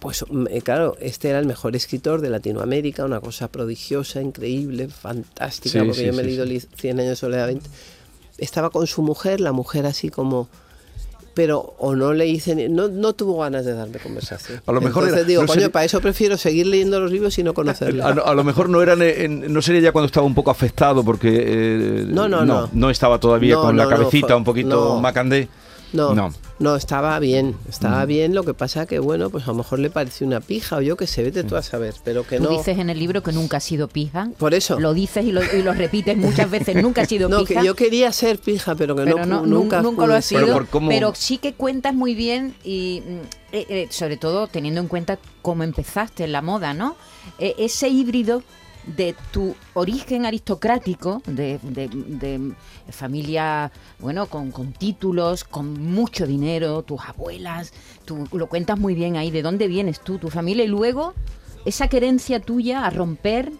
pues 0.00 0.24
mm, 0.28 0.46
eh, 0.50 0.62
claro, 0.62 0.96
este 1.00 1.28
era 1.30 1.38
el 1.38 1.46
mejor 1.46 1.76
escritor 1.76 2.20
de 2.20 2.28
Latinoamérica, 2.30 3.04
una 3.04 3.20
cosa 3.20 3.46
prodigiosa, 3.48 4.20
increíble, 4.20 4.88
fantástica, 4.88 5.78
Sí, 5.80 5.86
porque 5.86 6.00
sí, 6.00 6.06
yo 6.06 6.12
me 6.12 6.22
he 6.22 6.24
sí, 6.24 6.30
leído 6.30 6.44
sí. 6.44 6.50
li- 6.50 6.60
100 6.76 6.98
años 7.00 7.10
de 7.10 7.16
soledad 7.16 7.46
20. 7.46 7.70
Estaba 8.38 8.70
con 8.70 8.88
su 8.88 9.02
mujer, 9.02 9.40
la 9.40 9.52
mujer 9.52 9.86
así 9.86 10.10
como 10.10 10.48
pero 11.36 11.74
o 11.78 11.94
no 11.94 12.14
le 12.14 12.26
hice 12.26 12.54
ni- 12.54 12.66
no, 12.70 12.88
no 12.88 13.12
tuvo 13.12 13.40
ganas 13.40 13.66
de 13.66 13.74
darme 13.74 13.98
conversación. 13.98 14.62
A 14.66 14.72
lo 14.72 14.80
mejor 14.80 15.02
Entonces 15.02 15.18
era- 15.18 15.28
digo, 15.28 15.42
no 15.42 15.46
coño, 15.48 15.54
sería- 15.60 15.70
para 15.70 15.84
eso 15.84 16.00
prefiero 16.00 16.38
seguir 16.38 16.66
leyendo 16.66 16.98
los 16.98 17.12
libros 17.12 17.38
y 17.38 17.42
no 17.42 17.52
conocerlos. 17.52 18.06
A, 18.06 18.08
a 18.08 18.34
lo 18.34 18.42
mejor 18.42 18.70
no 18.70 18.80
eran 18.80 19.02
en- 19.02 19.52
no 19.52 19.60
sería 19.60 19.82
ya 19.82 19.92
cuando 19.92 20.06
estaba 20.06 20.24
un 20.26 20.34
poco 20.34 20.50
afectado 20.50 21.04
porque 21.04 21.28
eh, 21.46 22.04
No, 22.08 22.26
no, 22.26 22.46
no. 22.46 22.70
no 22.72 22.88
estaba 22.88 23.20
todavía 23.20 23.56
con 23.56 23.76
la 23.76 23.86
cabecita 23.86 24.28
fue- 24.28 24.36
un 24.36 24.44
poquito 24.44 24.94
no. 24.94 25.00
macandé. 25.02 25.48
No, 25.92 26.14
No. 26.58 26.70
no, 26.70 26.76
estaba 26.76 27.18
bien, 27.18 27.54
estaba 27.68 28.04
bien, 28.06 28.34
lo 28.34 28.42
que 28.44 28.54
pasa 28.54 28.86
que 28.86 28.98
bueno, 28.98 29.30
pues 29.30 29.44
a 29.44 29.48
lo 29.48 29.54
mejor 29.54 29.78
le 29.78 29.90
pareció 29.90 30.26
una 30.26 30.40
pija 30.40 30.76
o 30.76 30.80
yo 30.80 30.96
que 30.96 31.06
se 31.06 31.22
vete 31.22 31.44
tú 31.44 31.56
a 31.56 31.62
saber, 31.62 31.94
pero 32.04 32.26
que 32.26 32.38
Tú 32.38 32.44
no. 32.44 32.50
dices 32.50 32.78
en 32.78 32.90
el 32.90 32.98
libro 32.98 33.22
que 33.22 33.32
nunca 33.32 33.58
has 33.58 33.64
sido 33.64 33.88
pija. 33.88 34.30
Por 34.38 34.54
eso. 34.54 34.80
Lo 34.80 34.94
dices 34.94 35.24
y 35.24 35.32
lo, 35.32 35.42
y 35.42 35.62
lo 35.62 35.72
repites 35.74 36.16
muchas 36.16 36.50
veces. 36.50 36.76
Nunca 36.82 37.02
has 37.02 37.08
sido 37.08 37.28
no, 37.28 37.44
pija. 37.44 37.60
que 37.60 37.66
yo 37.66 37.74
quería 37.74 38.10
ser 38.12 38.38
pija, 38.38 38.74
pero 38.74 38.94
que 38.96 39.04
pero 39.04 39.18
no, 39.18 39.40
no, 39.42 39.46
nunca, 39.46 39.82
nunca, 39.82 40.06
lo 40.06 40.14
has. 40.14 40.28
Pero 40.28 40.46
sido. 40.46 40.54
por 40.54 40.66
cómo- 40.68 40.88
Pero 40.88 41.12
sí 41.14 41.38
que 41.38 41.54
cuentas 41.54 41.94
muy 41.94 42.14
bien 42.14 42.54
y 42.64 43.02
mm, 43.06 43.12
eh, 43.52 43.66
eh, 43.68 43.86
sobre 43.90 44.16
todo 44.16 44.46
teniendo 44.46 44.80
en 44.80 44.88
cuenta 44.88 45.18
cómo 45.42 45.62
empezaste 45.62 46.24
en 46.24 46.32
la 46.32 46.42
moda, 46.42 46.74
¿no? 46.74 46.96
Eh, 47.38 47.54
ese 47.58 47.88
híbrido 47.88 48.42
de 48.86 49.16
tu 49.32 49.54
origen 49.74 50.26
aristocrático, 50.26 51.22
de, 51.26 51.58
de- 51.62 52.54
familia, 52.90 53.72
bueno, 53.98 54.26
con, 54.26 54.52
con 54.52 54.72
títulos, 54.72 55.42
con 55.44 55.82
mucho 55.82 56.26
dinero, 56.26 56.82
tus 56.82 57.00
abuelas, 57.00 57.72
tú 58.04 58.28
lo 58.32 58.48
cuentas 58.48 58.78
muy 58.78 58.94
bien 58.94 59.16
ahí, 59.16 59.30
de 59.30 59.42
dónde 59.42 59.66
vienes 59.66 60.00
tú, 60.00 60.18
tu 60.18 60.30
familia, 60.30 60.64
y 60.64 60.68
luego 60.68 61.14
esa 61.64 61.88
querencia 61.88 62.38
tuya 62.40 62.86
a 62.86 62.90
romper, 62.90 63.50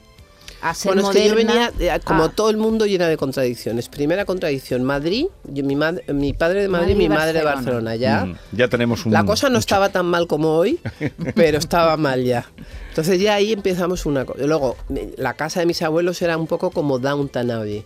a 0.70 0.74
ser 0.74 0.94
Bueno, 0.94 1.08
es 1.10 1.16
que 1.16 1.24
yo 1.28 1.34
moderna, 1.34 1.70
venía, 1.70 1.94
eh, 1.96 2.00
como 2.04 2.24
a- 2.24 2.28
todo 2.30 2.50
el 2.50 2.56
mundo, 2.56 2.86
llena 2.86 3.08
de 3.08 3.16
contradicciones. 3.16 3.88
Primera 3.88 4.24
contradicción, 4.24 4.82
Madrid, 4.84 5.26
yo- 5.44 5.64
mi, 5.64 5.76
mad- 5.76 6.00
mi 6.08 6.32
padre 6.32 6.62
de 6.62 6.68
Madrid, 6.68 6.88
Madrid 6.94 6.94
y 7.04 7.08
mi 7.08 7.14
madre 7.14 7.32
de 7.38 7.44
Barcelona. 7.44 7.90
Barcelona, 7.90 7.96
ya. 7.96 8.24
Mm, 8.26 8.56
ya 8.56 8.68
tenemos 8.68 9.06
un... 9.06 9.12
La 9.12 9.24
cosa 9.24 9.48
no 9.48 9.56
un 9.56 9.60
estaba 9.60 9.88
tan 9.90 10.06
mal 10.06 10.26
como 10.26 10.56
hoy, 10.56 10.80
pero 11.34 11.58
estaba 11.58 11.96
mal 11.96 12.24
ya. 12.24 12.46
Entonces 12.90 13.20
ya 13.20 13.34
ahí 13.34 13.52
empezamos 13.52 14.06
una 14.06 14.24
cosa. 14.24 14.44
Luego, 14.46 14.76
me- 14.88 15.10
la 15.16 15.34
casa 15.34 15.60
de 15.60 15.66
mis 15.66 15.82
abuelos 15.82 16.20
era 16.22 16.36
un 16.36 16.46
poco 16.46 16.70
como 16.70 16.98
Downton 16.98 17.50
Abbey. 17.50 17.84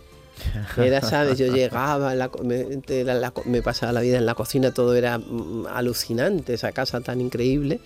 Era, 0.77 1.01
¿sabes? 1.01 1.37
Yo 1.37 1.53
llegaba, 1.53 2.15
la 2.15 2.31
me, 2.43 2.65
era 2.87 3.13
la 3.13 3.31
me 3.45 3.61
pasaba 3.61 3.91
la 3.91 4.01
vida 4.01 4.17
en 4.17 4.25
la 4.25 4.33
cocina, 4.33 4.73
todo 4.73 4.95
era 4.95 5.19
mm, 5.19 5.67
alucinante, 5.71 6.55
esa 6.55 6.71
casa 6.71 7.01
tan 7.01 7.21
increíble. 7.21 7.79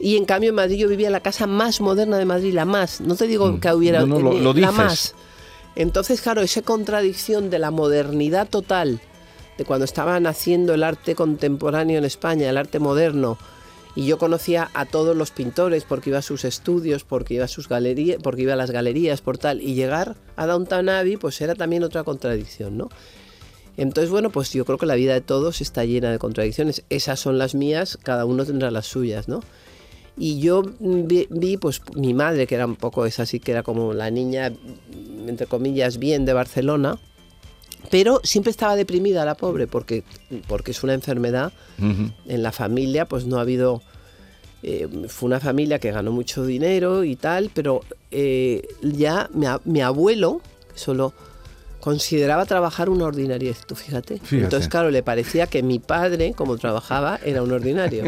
Y 0.00 0.16
en 0.16 0.24
cambio 0.24 0.48
en 0.50 0.54
Madrid 0.56 0.78
yo 0.78 0.88
vivía 0.88 1.08
en 1.08 1.12
la 1.12 1.20
casa 1.20 1.46
más 1.46 1.80
moderna 1.80 2.16
de 2.16 2.24
Madrid, 2.24 2.54
la 2.54 2.64
más. 2.64 3.00
No 3.02 3.16
te 3.16 3.26
digo 3.26 3.52
Mm. 3.52 3.60
que 3.60 3.72
hubiera 3.72 4.00
No, 4.00 4.06
no, 4.06 4.20
lo- 4.20 4.32
lo 4.38 4.52
la 4.54 4.60
dices. 4.68 4.74
más. 4.74 5.14
Entonces, 5.76 6.20
claro, 6.22 6.40
esa 6.40 6.62
contradicción 6.62 7.50
de 7.50 7.58
la 7.58 7.70
modernidad 7.70 8.48
total, 8.48 9.00
de 9.58 9.64
cuando 9.64 9.84
estaba 9.84 10.18
naciendo 10.18 10.72
el 10.74 10.82
arte 10.82 11.14
contemporáneo 11.14 11.98
en 11.98 12.04
España, 12.06 12.48
el 12.48 12.56
arte 12.56 12.78
moderno, 12.78 13.36
y 13.94 14.06
yo 14.06 14.18
conocía 14.18 14.70
a 14.72 14.86
todos 14.86 15.14
los 15.16 15.32
pintores 15.32 15.84
porque 15.84 16.10
iba 16.10 16.18
a 16.20 16.22
sus 16.22 16.44
estudios, 16.44 17.04
porque 17.04 17.34
iba 17.34 17.44
a 17.44 17.48
sus 17.48 17.68
galerías, 17.68 18.18
porque 18.22 18.42
iba 18.42 18.54
a 18.54 18.56
las 18.56 18.70
galerías, 18.70 19.20
por 19.20 19.36
tal, 19.36 19.60
y 19.60 19.74
llegar 19.74 20.16
a 20.36 20.46
Downton 20.46 20.88
Abbey, 20.88 21.16
pues 21.18 21.40
era 21.40 21.54
también 21.54 21.82
otra 21.84 22.04
contradicción, 22.04 22.78
¿no? 22.78 22.88
Entonces, 23.76 24.10
bueno, 24.10 24.30
pues 24.30 24.52
yo 24.52 24.64
creo 24.64 24.78
que 24.78 24.86
la 24.86 24.94
vida 24.94 25.12
de 25.14 25.20
todos 25.20 25.60
está 25.60 25.84
llena 25.84 26.10
de 26.10 26.18
contradicciones. 26.18 26.84
Esas 26.90 27.20
son 27.20 27.36
las 27.38 27.54
mías, 27.54 27.98
cada 28.02 28.24
uno 28.24 28.44
tendrá 28.44 28.70
las 28.70 28.86
suyas, 28.86 29.28
¿no? 29.28 29.40
Y 30.20 30.38
yo 30.38 30.62
vi, 30.78 31.26
vi, 31.30 31.56
pues 31.56 31.80
mi 31.96 32.12
madre, 32.12 32.46
que 32.46 32.54
era 32.54 32.66
un 32.66 32.76
poco 32.76 33.06
esa, 33.06 33.22
así 33.22 33.40
que 33.40 33.52
era 33.52 33.62
como 33.62 33.94
la 33.94 34.10
niña, 34.10 34.52
entre 35.26 35.46
comillas, 35.46 35.98
bien 35.98 36.26
de 36.26 36.34
Barcelona, 36.34 36.98
pero 37.90 38.20
siempre 38.22 38.50
estaba 38.50 38.76
deprimida 38.76 39.24
la 39.24 39.34
pobre, 39.34 39.66
porque, 39.66 40.04
porque 40.46 40.72
es 40.72 40.82
una 40.82 40.92
enfermedad. 40.92 41.52
En 41.78 42.42
la 42.42 42.52
familia, 42.52 43.06
pues 43.06 43.24
no 43.24 43.38
ha 43.38 43.40
habido... 43.40 43.80
eh, 44.62 44.86
fue 45.08 45.28
una 45.28 45.40
familia 45.40 45.78
que 45.78 45.90
ganó 45.90 46.12
mucho 46.12 46.44
dinero 46.44 47.02
y 47.02 47.16
tal, 47.16 47.50
pero 47.54 47.80
eh, 48.10 48.68
ya 48.82 49.30
mi, 49.32 49.46
mi 49.64 49.80
abuelo 49.80 50.42
solo 50.74 51.14
consideraba 51.80 52.44
trabajar 52.46 52.88
una 52.90 53.06
ordinariez, 53.06 53.64
tú 53.66 53.74
fíjate. 53.74 54.18
Fíjate. 54.18 54.36
Entonces, 54.44 54.68
claro, 54.68 54.90
le 54.90 55.02
parecía 55.02 55.46
que 55.46 55.62
mi 55.62 55.78
padre, 55.78 56.34
como 56.34 56.56
trabajaba, 56.58 57.18
era 57.24 57.42
un 57.42 57.50
ordinario. 57.52 58.04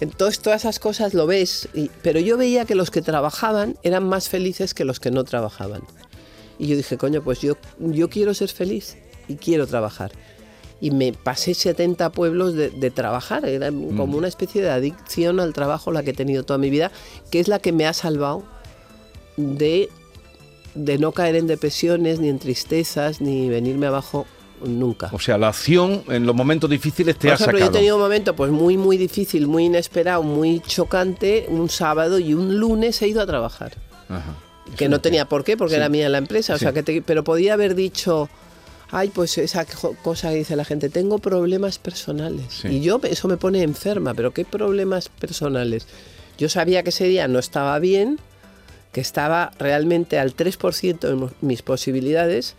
Entonces, 0.00 0.40
todas 0.40 0.62
esas 0.62 0.78
cosas 0.78 1.14
lo 1.14 1.26
ves, 1.26 1.68
y- 1.74 1.90
pero 2.02 2.20
yo 2.20 2.36
veía 2.36 2.64
que 2.64 2.74
los 2.74 2.90
que 2.90 3.02
trabajaban 3.02 3.76
eran 3.82 4.04
más 4.08 4.28
felices 4.28 4.74
que 4.74 4.84
los 4.84 4.98
que 5.00 5.10
no 5.10 5.24
trabajaban. 5.24 5.82
Y 6.58 6.68
yo 6.68 6.76
dije, 6.76 6.96
coño, 6.96 7.22
pues 7.22 7.40
yo, 7.40 7.54
yo 7.78 8.08
quiero 8.08 8.32
ser 8.34 8.48
feliz 8.48 8.96
y 9.28 9.36
quiero 9.36 9.66
trabajar. 9.66 10.12
Y 10.80 10.90
me 10.90 11.12
pasé 11.12 11.54
70 11.54 12.10
pueblos 12.12 12.54
de, 12.54 12.68
de 12.70 12.90
trabajar, 12.90 13.46
era 13.46 13.68
como 13.70 14.16
una 14.18 14.28
especie 14.28 14.62
de 14.62 14.70
adicción 14.70 15.40
al 15.40 15.52
trabajo 15.54 15.90
la 15.90 16.02
que 16.02 16.10
he 16.10 16.14
tenido 16.14 16.44
toda 16.44 16.58
mi 16.58 16.68
vida, 16.70 16.90
que 17.30 17.40
es 17.40 17.48
la 17.48 17.58
que 17.58 17.72
me 17.72 17.86
ha 17.86 17.92
salvado 17.94 18.44
de, 19.38 19.88
de 20.76 20.98
no 20.98 21.12
caer 21.12 21.36
en 21.36 21.46
depresiones, 21.46 22.20
ni 22.20 22.28
en 22.28 22.38
tristezas, 22.38 23.20
ni 23.20 23.48
venirme 23.48 23.86
abajo 23.86 24.26
nunca. 24.64 25.10
O 25.12 25.18
sea, 25.18 25.36
la 25.38 25.48
acción 25.48 26.02
en 26.08 26.24
los 26.26 26.34
momentos 26.34 26.70
difíciles 26.70 27.16
te 27.16 27.28
Por 27.28 27.32
ha 27.32 27.34
ejemplo, 27.34 27.58
sacado. 27.58 27.72
yo 27.72 27.76
he 27.76 27.78
tenido 27.80 27.96
un 27.96 28.02
momento 28.02 28.34
pues 28.36 28.50
muy 28.50 28.76
muy 28.76 28.96
difícil, 28.96 29.46
muy 29.46 29.64
inesperado, 29.64 30.22
muy 30.22 30.60
chocante, 30.60 31.46
un 31.48 31.68
sábado 31.68 32.18
y 32.18 32.32
un 32.34 32.58
lunes 32.58 33.00
he 33.02 33.08
ido 33.08 33.20
a 33.20 33.26
trabajar. 33.26 33.72
Ajá. 34.08 34.34
Que 34.76 34.88
no 34.88 35.00
tenía 35.00 35.26
por 35.26 35.44
qué, 35.44 35.56
porque 35.56 35.74
Sí. 35.74 35.76
era 35.80 35.88
mía 35.88 36.08
la 36.08 36.18
empresa, 36.18 36.54
o 36.54 36.58
Sí. 36.58 36.64
sea 36.64 36.72
que 36.72 36.82
te- 36.82 37.02
pero 37.02 37.22
podía 37.22 37.52
haber 37.54 37.74
dicho, 37.74 38.28
ay, 38.90 39.08
pues 39.08 39.36
esa 39.38 39.64
cosa 40.02 40.30
que 40.30 40.36
dice 40.36 40.56
la 40.56 40.64
gente, 40.64 40.88
tengo 40.88 41.18
problemas 41.18 41.78
personales. 41.78 42.46
Sí. 42.62 42.68
Y 42.68 42.80
yo 42.80 42.98
eso 43.04 43.28
me 43.28 43.36
pone 43.36 43.62
enferma, 43.62 44.14
pero 44.14 44.32
¿qué 44.32 44.44
problemas 44.44 45.08
personales? 45.08 45.86
Yo 46.38 46.48
sabía 46.48 46.82
que 46.82 46.90
ese 46.90 47.04
día 47.06 47.28
no 47.28 47.38
estaba 47.38 47.78
bien, 47.78 48.18
que 48.96 49.02
estaba 49.02 49.50
realmente 49.58 50.18
al 50.18 50.34
3% 50.34 50.98
de 51.00 51.28
mis 51.42 51.60
posibilidades, 51.60 52.54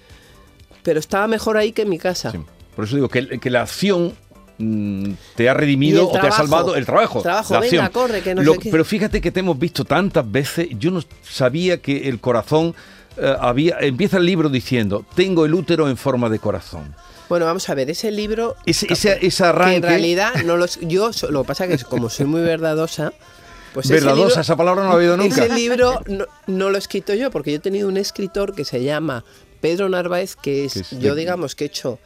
pero 0.84 1.00
estaba 1.00 1.26
mejor 1.26 1.58
ahí 1.58 1.72
que 1.72 1.82
en 1.82 1.90
mi 1.90 1.98
casa. 1.98 2.30
Sí. 2.30 2.38
Por 2.76 2.86
eso 2.86 2.96
digo 2.96 3.10
que, 3.10 3.40
que 3.40 3.50
la 3.50 3.64
acción 3.64 4.14
mm, 4.60 5.14
te 5.36 5.50
ha 5.50 5.56
redimido 5.56 6.08
o 6.08 6.12
te 6.12 6.28
ha 6.28 6.32
salvado 6.32 6.76
el 6.76 6.86
trabajo. 6.86 7.24
Trabajo, 7.24 7.56
la 7.56 7.60
venga, 7.62 7.86
acción. 7.86 8.04
corre, 8.04 8.22
que 8.22 8.36
no 8.36 8.44
Lo- 8.44 8.54
sé. 8.54 8.70
Pero 8.70 8.86
fíjate 8.86 9.20
que 9.20 9.32
te 9.32 9.40
hemos 9.40 9.58
visto 9.58 9.84
tantas 9.84 10.32
veces, 10.32 10.68
yo 10.78 10.92
no 10.92 11.02
sabía 11.28 11.80
que 11.82 12.08
el 12.08 12.20
corazón 12.20 12.76
eh, 13.18 13.36
había. 13.40 13.80
Empieza 13.80 14.18
el 14.18 14.28
libro 14.28 14.48
diciendo: 14.50 15.08
Tengo 15.16 15.44
el 15.44 15.56
útero 15.56 15.90
en 15.90 15.98
forma 15.98 16.30
de 16.30 16.38
corazón. 16.38 16.94
Bueno, 17.30 17.48
vamos 17.48 17.68
a 17.68 17.74
ver, 17.74 17.90
ese 17.90 18.12
libro 18.12 18.56
Ese, 18.68 18.86
ese, 18.94 19.18
ese 19.26 19.42
que 19.44 19.50
arranque. 19.50 19.76
en 19.78 19.82
realidad 19.82 20.34
no 20.46 20.56
los 20.56 20.80
yo 20.82 21.10
lo 21.32 21.42
que 21.42 21.48
pasa 21.48 21.68
que 21.68 21.80
como 21.80 22.10
soy 22.12 22.28
muy 22.28 22.42
verdadosa 22.42 23.12
pues 23.74 23.86
ese 23.86 23.96
Verdadosa, 23.96 24.28
libro- 24.28 24.42
esa 24.42 24.56
palabra 24.56 24.84
no 24.84 24.90
la 24.90 24.96
he 24.96 24.98
oído 25.00 25.18
nunca. 25.18 25.46
ese 25.46 25.54
libro 25.56 26.02
no, 26.08 26.26
no 26.48 26.70
lo 26.70 26.76
he 26.76 26.80
escrito 26.80 27.14
yo 27.14 27.32
porque 27.32 27.52
yo 27.52 27.58
he 27.58 27.62
tenido 27.62 27.88
un 27.88 27.98
escritor 27.98 28.54
que 28.56 28.66
se 28.66 28.84
llama 28.84 29.24
Pedro 29.62 29.90
Narváez 29.90 30.36
que 30.36 30.66
es, 30.66 30.92
yo 31.00 31.14
de- 31.16 31.22
digamos 31.22 31.56
que 31.56 31.66
he 31.66 31.68
hecho 31.68 32.00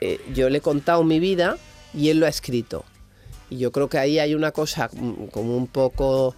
eh, 0.00 0.20
yo 0.34 0.48
le 0.48 0.58
he 0.58 0.60
contado 0.60 1.02
mi 1.04 1.18
vida 1.18 1.56
y 1.94 2.10
él 2.10 2.20
lo 2.20 2.26
ha 2.26 2.28
escrito 2.28 2.84
y 3.50 3.58
yo 3.58 3.72
creo 3.72 3.88
que 3.88 3.98
ahí 3.98 4.18
hay 4.18 4.34
una 4.34 4.52
cosa 4.52 4.90
como 5.32 5.56
un 5.56 5.66
poco 5.66 6.34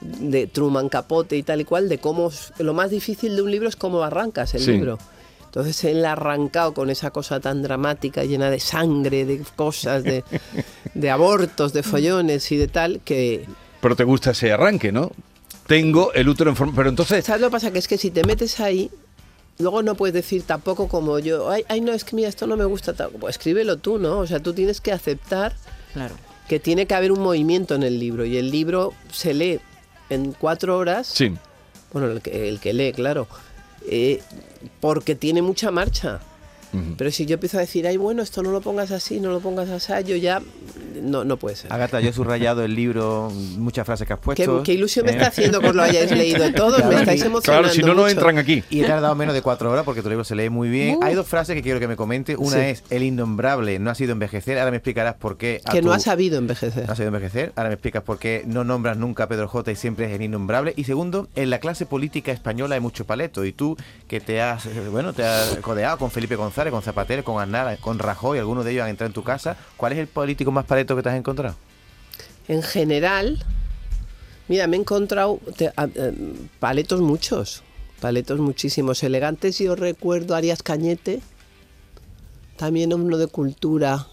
de 0.00 0.46
Truman 0.46 0.88
Capote 0.88 1.36
y 1.36 1.42
tal 1.42 1.60
y 1.60 1.64
cual 1.64 1.88
de 1.88 1.98
cómo 1.98 2.30
lo 2.58 2.74
más 2.74 2.90
difícil 2.90 3.36
de 3.36 3.42
un 3.42 3.50
libro 3.50 3.68
es 3.68 3.76
cómo 3.76 4.02
arrancas 4.02 4.54
el 4.54 4.60
Sí. 4.62 4.72
libro 4.72 4.98
entonces 5.44 5.84
él 5.84 6.02
ha 6.06 6.12
arrancado 6.12 6.72
con 6.72 6.88
esa 6.88 7.10
cosa 7.10 7.38
tan 7.38 7.60
dramática, 7.62 8.24
llena 8.24 8.48
de 8.48 8.58
sangre, 8.58 9.26
de 9.26 9.42
cosas, 9.54 10.02
de, 10.02 10.24
de 10.94 11.10
abortos, 11.10 11.74
de 11.74 11.82
follones 11.82 12.50
y 12.52 12.56
de 12.56 12.68
tal, 12.68 13.02
que... 13.04 13.44
Pero 13.82 13.94
te 13.96 14.04
gusta 14.04 14.30
ese 14.30 14.50
arranque, 14.52 14.90
¿no? 14.92 15.10
Tengo 15.66 16.12
el 16.14 16.26
útero 16.28 16.48
en 16.48 16.56
forma. 16.56 16.72
Pero 16.74 16.88
entonces. 16.88 17.22
¿Sabes 17.24 17.42
lo 17.42 17.48
que 17.48 17.52
pasa? 17.52 17.70
Que 17.70 17.78
es 17.80 17.86
que 17.88 17.98
si 17.98 18.10
te 18.10 18.24
metes 18.24 18.58
ahí, 18.60 18.90
luego 19.58 19.82
no 19.82 19.94
puedes 19.96 20.14
decir 20.14 20.42
tampoco 20.44 20.88
como 20.88 21.18
yo, 21.18 21.50
ay, 21.50 21.64
ay 21.68 21.80
no, 21.82 21.92
es 21.92 22.04
que 22.04 22.16
mira, 22.16 22.28
esto 22.30 22.46
no 22.46 22.56
me 22.56 22.64
gusta. 22.64 22.94
tal". 22.94 23.10
Pues 23.10 23.36
escríbelo 23.36 23.76
tú, 23.76 23.98
¿no? 23.98 24.20
O 24.20 24.26
sea, 24.26 24.40
tú 24.40 24.54
tienes 24.54 24.80
que 24.80 24.92
aceptar 24.92 25.54
Claro. 25.92 26.14
que 26.48 26.58
tiene 26.58 26.86
que 26.86 26.94
haber 26.94 27.12
un 27.12 27.20
movimiento 27.20 27.74
en 27.74 27.82
el 27.82 27.98
libro 27.98 28.24
y 28.24 28.36
el 28.38 28.50
libro 28.50 28.94
se 29.12 29.34
lee 29.34 29.60
en 30.10 30.32
cuatro 30.32 30.78
horas. 30.78 31.06
Sí. 31.08 31.34
Bueno, 31.92 32.08
el 32.10 32.22
que, 32.22 32.48
el 32.48 32.60
que 32.60 32.72
lee, 32.72 32.92
claro. 32.92 33.26
eh, 33.88 34.22
porque 34.80 35.14
tiene 35.16 35.42
mucha 35.42 35.70
marcha. 35.70 36.20
Pero 36.96 37.10
si 37.10 37.26
yo 37.26 37.34
empiezo 37.34 37.58
a 37.58 37.60
decir, 37.60 37.86
ay, 37.86 37.96
bueno, 37.96 38.22
esto 38.22 38.42
no 38.42 38.50
lo 38.50 38.60
pongas 38.60 38.90
así, 38.90 39.20
no 39.20 39.30
lo 39.30 39.40
pongas 39.40 39.68
así, 39.70 39.92
yo 40.06 40.16
ya. 40.16 40.40
No, 41.02 41.24
no 41.24 41.36
puede 41.36 41.56
ser. 41.56 41.72
Agata, 41.72 42.00
yo 42.00 42.10
he 42.10 42.12
subrayado 42.12 42.64
el 42.64 42.74
libro, 42.76 43.30
muchas 43.58 43.84
frases 43.84 44.06
que 44.06 44.12
has 44.12 44.20
¿Qué, 44.20 44.24
puesto. 44.24 44.62
qué 44.62 44.72
ilusión 44.74 45.04
me 45.04 45.12
¿eh? 45.12 45.14
está 45.16 45.28
haciendo 45.28 45.60
que 45.60 45.72
lo 45.72 45.82
hayáis 45.82 46.10
leído 46.12 46.52
todos, 46.54 46.76
Claro, 46.76 46.92
me 46.92 47.00
estáis 47.00 47.22
y- 47.22 47.26
emocionando. 47.26 47.62
Claro, 47.68 47.74
si 47.74 47.80
no, 47.82 47.88
no 47.88 48.02
mucho. 48.02 48.08
entran 48.08 48.38
aquí. 48.38 48.62
Y 48.70 48.82
he 48.82 48.86
tardado 48.86 49.14
menos 49.16 49.34
de 49.34 49.42
cuatro 49.42 49.70
horas 49.70 49.84
porque 49.84 50.00
tu 50.02 50.08
libro 50.08 50.22
se 50.22 50.36
lee 50.36 50.48
muy 50.48 50.68
bien. 50.68 50.96
Uh. 50.96 51.02
Hay 51.04 51.14
dos 51.14 51.26
frases 51.26 51.56
que 51.56 51.62
quiero 51.62 51.80
que 51.80 51.88
me 51.88 51.96
comente. 51.96 52.36
Una 52.36 52.50
Sí. 52.56 52.60
es, 52.60 52.84
el 52.90 53.02
innombrable 53.02 53.78
no 53.80 53.90
ha 53.90 53.94
sido 53.96 54.12
envejecer. 54.12 54.58
Ahora 54.58 54.70
me 54.70 54.76
explicarás 54.76 55.14
por 55.14 55.36
qué. 55.38 55.60
a 55.64 55.72
Que 55.72 55.82
no 55.82 55.88
tu- 55.88 55.94
ha 55.94 55.98
sabido 55.98 56.38
envejecer. 56.38 56.86
No 56.86 56.92
ha 56.92 56.96
sido 56.96 57.08
envejecer. 57.08 57.52
Ahora 57.56 57.70
me 57.70 57.74
explicas 57.74 58.02
por 58.04 58.18
qué 58.18 58.44
no 58.46 58.62
nombras 58.62 58.96
nunca 58.96 59.24
a 59.24 59.28
Pedro 59.28 59.48
J 59.48 59.72
y 59.72 59.76
siempre 59.76 60.06
es 60.06 60.12
el 60.12 60.22
innombrable. 60.22 60.72
Y 60.76 60.84
segundo, 60.84 61.26
en 61.34 61.50
la 61.50 61.58
clase 61.58 61.84
política 61.84 62.30
española 62.30 62.76
hay 62.76 62.80
mucho 62.80 63.04
paleto. 63.06 63.44
Y 63.44 63.52
tú, 63.52 63.76
que 64.06 64.20
te 64.20 64.40
has, 64.40 64.66
eh, 64.66 64.72
bueno, 64.90 65.12
te 65.14 65.24
has 65.24 65.56
codeado 65.62 65.98
con 65.98 66.10
Felipe 66.12 66.36
González, 66.36 66.61
con 66.70 66.82
Zapatero, 66.82 67.24
con 67.24 67.42
Aznar, 67.42 67.76
con 67.78 67.98
Rajoy, 67.98 68.38
algunos 68.38 68.64
de 68.64 68.72
ellos 68.72 68.84
han 68.84 68.90
entrado 68.90 69.08
en 69.08 69.14
tu 69.14 69.22
casa. 69.24 69.56
¿Cuál 69.76 69.92
es 69.92 69.98
el 69.98 70.06
político 70.06 70.50
más 70.52 70.64
paleto 70.64 70.94
que 70.96 71.02
te 71.02 71.08
has 71.08 71.16
encontrado? 71.16 71.56
En 72.48 72.62
general, 72.62 73.42
mira, 74.48 74.66
me 74.66 74.76
he 74.76 74.80
encontrado 74.80 75.38
te- 75.56 75.72
a- 75.76 75.88
eh, 75.94 76.12
paletos 76.60 77.00
muchos, 77.00 77.62
paletos 78.00 78.38
muchísimos 78.40 79.02
elegantes. 79.02 79.58
Yo 79.58 79.74
recuerdo 79.76 80.34
a 80.34 80.38
Arias 80.38 80.62
Cañete, 80.62 81.20
también 82.56 82.92
uno 82.92 83.18
de 83.18 83.26
cultura, 83.26 84.06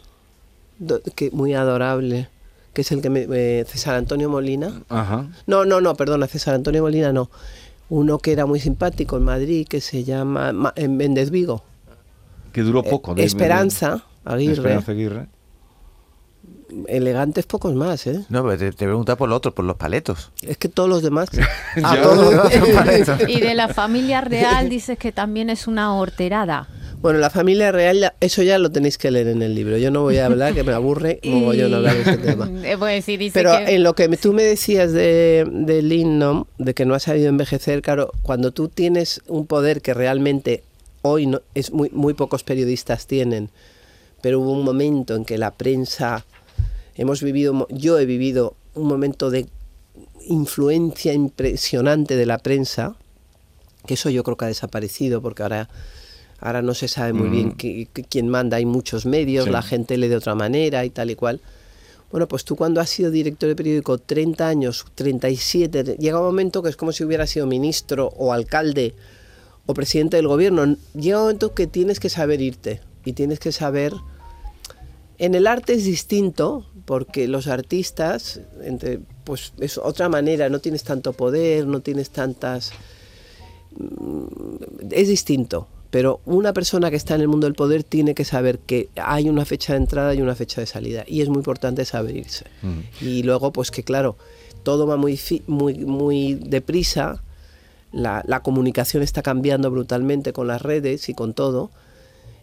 do- 0.78 1.02
que 1.16 1.30
muy 1.32 1.54
adorable, 1.54 2.30
que 2.74 2.82
es 2.82 2.92
el 2.92 3.02
que 3.02 3.10
me, 3.10 3.28
eh, 3.32 3.66
César 3.68 3.96
Antonio 3.96 4.30
Molina. 4.30 4.82
Ajá. 4.90 5.28
No, 5.48 5.66
no, 5.66 5.82
no, 5.82 5.96
perdona, 5.96 6.28
César 6.28 6.56
Antonio 6.56 6.82
Molina 6.82 7.12
no. 7.12 7.30
Uno 7.90 8.20
que 8.20 8.32
era 8.32 8.46
muy 8.46 8.60
simpático 8.60 9.18
en 9.18 9.24
Madrid, 9.24 9.68
que 9.68 9.82
se 9.82 10.04
llama 10.04 10.54
Ma- 10.54 10.74
en 10.76 10.96
Méndez 10.98 11.32
Vigo. 11.32 11.64
Que 12.52 12.62
duró 12.62 12.84
poco. 12.84 13.14
de- 13.16 13.24
Esperanza 13.24 14.04
Aguirre. 14.26 14.54
Esperanza 14.54 14.92
Aguirre. 14.92 15.28
elegantes 16.88 17.46
pocos 17.46 17.74
más, 17.74 18.06
¿eh? 18.08 18.24
No, 18.30 18.44
pero 18.44 18.58
te, 18.58 18.72
te 18.72 18.86
preguntaba 18.86 19.18
por 19.18 19.28
lo 19.30 19.36
otro, 19.36 19.54
por 19.54 19.66
los 19.66 19.76
paletos. 19.76 20.32
Es 20.44 20.58
que 20.58 20.70
todos 20.70 20.88
los 20.88 21.02
demás... 21.02 21.30
Ah, 21.84 21.96
Ya. 21.96 22.02
todos 22.02 22.18
los 22.18 22.30
demás 22.30 22.54
son 22.54 22.72
paletos. 22.76 23.20
Y 23.28 23.40
de 23.40 23.56
la 23.56 23.68
familia 23.70 24.22
real 24.22 24.70
dices 24.70 24.98
que 24.98 25.12
también 25.12 25.50
es 25.50 25.68
una 25.68 25.96
horterada. 25.96 26.68
Bueno, 27.02 27.18
la 27.20 27.30
familia 27.30 27.72
real, 27.72 27.98
ya- 28.00 28.14
eso 28.20 28.44
ya 28.44 28.60
lo 28.60 28.70
tenéis 28.72 28.98
que 28.98 29.10
leer 29.10 29.30
en 29.30 29.42
el 29.42 29.56
libro. 29.56 29.78
Yo 29.78 29.90
no 29.90 30.02
voy 30.02 30.18
a 30.18 30.26
hablar, 30.28 30.54
que 30.54 30.64
me 30.64 30.74
aburre 30.74 31.20
mogollón 31.24 31.74
hablar 31.74 31.96
de 31.96 32.02
ese 32.02 32.18
tema. 32.18 32.50
Eh, 32.64 32.76
Pues 32.78 33.06
sí, 33.06 33.18
dice 33.18 33.34
Pero 33.40 33.52
que... 33.66 33.76
en 33.76 33.84
lo 33.84 33.96
que 33.96 34.08
tú 34.18 34.34
me 34.34 34.44
decías 34.44 34.92
de, 34.92 35.48
de 35.50 35.82
Linnom, 35.82 36.44
de 36.60 36.74
que 36.76 36.86
no 36.86 36.94
ha 36.94 37.00
sabido 37.00 37.30
envejecer, 37.30 37.82
claro, 37.82 38.12
cuando 38.22 38.52
tú 38.52 38.68
tienes 38.70 39.22
un 39.28 39.48
poder 39.48 39.82
que 39.82 39.94
realmente 39.94 40.64
hoy 41.02 41.26
no, 41.28 41.42
es 41.56 41.72
muy, 41.72 41.90
muy 41.92 42.14
pocos 42.14 42.44
periodistas 42.44 43.08
tienen, 43.08 43.50
pero 44.22 44.40
hubo 44.40 44.52
un 44.52 44.64
momento 44.66 45.16
en 45.16 45.26
que 45.26 45.38
la 45.38 45.52
prensa, 45.52 46.26
hemos 46.96 47.22
vivido, 47.24 47.68
yo 47.70 47.98
he 48.00 48.06
vivido 48.06 48.56
un 48.76 48.88
momento 48.88 49.30
de 49.30 49.48
influencia 50.28 51.14
impresionante 51.14 52.16
de 52.16 52.26
la 52.26 52.38
prensa, 52.38 52.96
que 53.86 53.94
eso 53.96 54.10
yo 54.10 54.24
creo 54.24 54.38
que 54.38 54.46
ha 54.46 54.50
desaparecido 54.50 55.22
porque 55.22 55.44
ahora, 55.44 55.70
ahora 56.40 56.62
no 56.62 56.74
se 56.74 56.88
sabe 56.88 57.14
muy 57.14 57.30
bien 57.30 57.56
qui- 57.58 57.88
quién 58.10 58.28
manda, 58.28 58.58
hay 58.58 58.66
muchos 58.66 59.06
medios, 59.06 59.46
Sí. 59.46 59.52
la 59.52 59.62
gente 59.62 59.98
lee 59.98 60.08
de 60.10 60.18
otra 60.18 60.36
manera 60.36 60.86
y 60.86 60.90
tal 60.90 61.10
y 61.10 61.16
cual. 61.16 61.40
Bueno, 62.12 62.28
pues 62.28 62.44
tú 62.44 62.56
cuando 62.56 62.82
has 62.82 62.90
sido 62.90 63.12
director 63.12 63.48
de 63.50 63.56
periódico 63.56 63.98
30 64.00 64.48
años, 64.48 64.86
37, 64.96 65.96
llega 66.00 66.20
un 66.20 66.26
momento 66.26 66.62
que 66.64 66.70
es 66.70 66.76
como 66.76 66.92
si 66.92 67.04
hubiera 67.04 67.26
sido 67.28 67.46
ministro 67.46 68.08
o 68.18 68.34
alcalde 68.34 68.96
o 69.70 69.74
presidente 69.76 70.18
del 70.18 70.28
gobierno. 70.28 70.78
Llega 70.96 71.18
un 71.20 71.26
momento 71.26 71.54
que 71.54 71.68
tienes 71.68 72.00
que 72.00 72.10
saber 72.10 72.42
irte 72.42 72.82
y 73.06 73.14
tienes 73.14 73.38
que 73.40 73.52
saber... 73.52 73.94
En 75.20 75.36
el 75.36 75.46
arte 75.46 75.74
es 75.74 75.86
distinto 75.86 76.66
porque 76.86 77.28
los 77.28 77.46
artistas, 77.46 78.42
entre, 78.64 79.00
pues 79.26 79.54
es 79.60 79.78
otra 79.78 80.10
manera, 80.10 80.50
no 80.50 80.58
tienes 80.58 80.84
tanto 80.84 81.14
poder, 81.14 81.68
no 81.68 81.82
tienes 81.82 82.10
tantas... 82.10 82.72
mm, 83.78 84.26
Es 84.90 85.08
distinto, 85.08 85.68
pero 85.92 86.20
una 86.26 86.52
persona 86.52 86.90
que 86.90 86.96
está 86.96 87.14
en 87.14 87.22
el 87.22 87.28
mundo 87.28 87.46
del 87.46 87.54
poder 87.54 87.84
tiene 87.84 88.16
que 88.16 88.26
saber 88.26 88.58
que 88.58 88.90
hay 88.96 89.30
una 89.30 89.46
fecha 89.46 89.74
de 89.74 89.80
entrada 89.80 90.16
y 90.16 90.22
una 90.24 90.34
fecha 90.34 90.62
de 90.62 90.68
salida 90.68 91.04
y 91.06 91.22
es 91.22 91.30
muy 91.30 91.38
importante 91.38 91.86
saber 91.86 92.16
irse. 92.16 92.46
Y 93.02 93.22
luego, 93.22 93.54
pues 93.54 93.70
que 93.70 93.84
claro, 93.84 94.18
todo 94.64 94.88
va 94.88 94.98
muy, 94.98 95.20
muy, 95.46 95.86
muy 95.86 96.34
deprisa, 96.34 97.22
la, 97.92 98.24
la 98.28 98.42
comunicación 98.42 99.04
está 99.04 99.22
cambiando 99.22 99.72
brutalmente 99.72 100.34
con 100.34 100.48
las 100.48 100.62
redes 100.62 101.10
y 101.10 101.14
con 101.14 101.34
todo. 101.34 101.72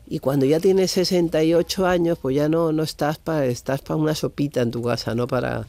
Y 0.08 0.20
cuando 0.20 0.46
ya 0.46 0.60
tienes 0.60 0.92
68 0.92 1.86
años, 1.86 2.18
pues 2.20 2.36
ya 2.36 2.48
no, 2.48 2.70
no 2.72 2.82
estás 2.84 3.18
para 3.18 3.44
estás 3.46 3.80
para 3.82 3.96
una 3.96 4.14
sopita 4.14 4.60
en 4.62 4.70
tu 4.70 4.82
casa, 4.82 5.14
no 5.14 5.26
para 5.26 5.66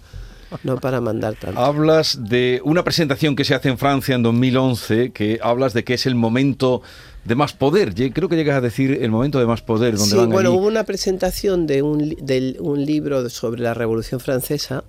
no 0.63 0.77
para 0.79 1.01
mandar 1.01 1.36
tanto. 1.36 1.60
Hablas 1.60 2.19
de 2.29 2.62
una 2.63 2.84
presentación 2.84 3.36
que 3.36 3.43
se 3.43 3.53
hace 3.53 3.67
en 3.67 3.77
Francia 3.77 4.15
en 4.15 4.24
2011, 4.24 5.12
que 5.12 5.39
hablas 5.43 5.74
de 5.74 5.84
que 5.84 5.96
es 5.96 6.05
el 6.05 6.15
momento 6.15 6.81
de 7.25 7.36
más 7.36 7.51
poder. 7.53 7.93
Creo 8.13 8.29
que 8.29 8.38
llegas 8.38 8.55
a 8.55 8.62
decir 8.62 9.00
el 9.01 9.12
momento 9.12 9.39
de 9.39 9.46
más 9.46 9.62
poder, 9.62 9.96
donde 9.98 10.12
Sí, 10.12 10.15
van 10.17 10.29
bueno, 10.29 10.51
allí. 10.51 10.57
hubo 10.60 10.67
una 10.67 10.86
presentación 10.86 11.67
de 11.67 11.81
un, 11.81 12.15
del- 12.22 12.55
un 12.62 12.86
libro 12.86 13.29
sobre 13.29 13.62
la 13.62 13.74
Revolución 13.74 14.22
Francesa 14.22 14.86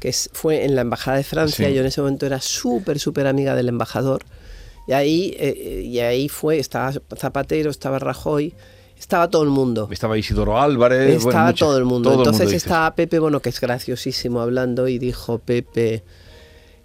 que 0.00 0.12
fue 0.32 0.64
en 0.64 0.74
la 0.74 0.82
Embajada 0.82 1.16
de 1.16 1.24
Francia. 1.24 1.68
Sí. 1.68 1.74
Yo 1.74 1.80
en 1.80 1.86
ese 1.86 2.00
momento 2.00 2.26
era 2.26 2.40
súper, 2.40 2.98
súper 2.98 3.26
amiga 3.26 3.54
del 3.54 3.68
embajador. 3.68 4.24
Y 4.86 4.92
ahí, 4.92 5.36
eh, 5.38 5.82
y 5.84 5.98
ahí 5.98 6.28
fue, 6.28 6.58
estaba 6.58 6.92
Zapatero, 7.16 7.70
estaba 7.70 7.98
Rajoy, 7.98 8.54
estaba 8.98 9.28
todo 9.28 9.42
el 9.42 9.50
mundo. 9.50 9.88
Estaba 9.90 10.16
Isidoro 10.16 10.60
Álvarez. 10.60 11.22
bueno, 11.22 11.28
Estaba 11.28 11.52
todo 11.52 11.76
el 11.76 11.84
mundo. 11.84 12.10
todo 12.10 12.22
el 12.22 12.26
Entonces 12.26 12.48
dices. 12.48 12.64
estaba 12.64 12.94
Pepe, 12.94 13.18
bueno, 13.18 13.40
que 13.40 13.50
es 13.50 13.60
graciosísimo 13.60 14.40
hablando, 14.40 14.88
y 14.88 14.98
dijo 14.98 15.38
Pepe, 15.38 16.04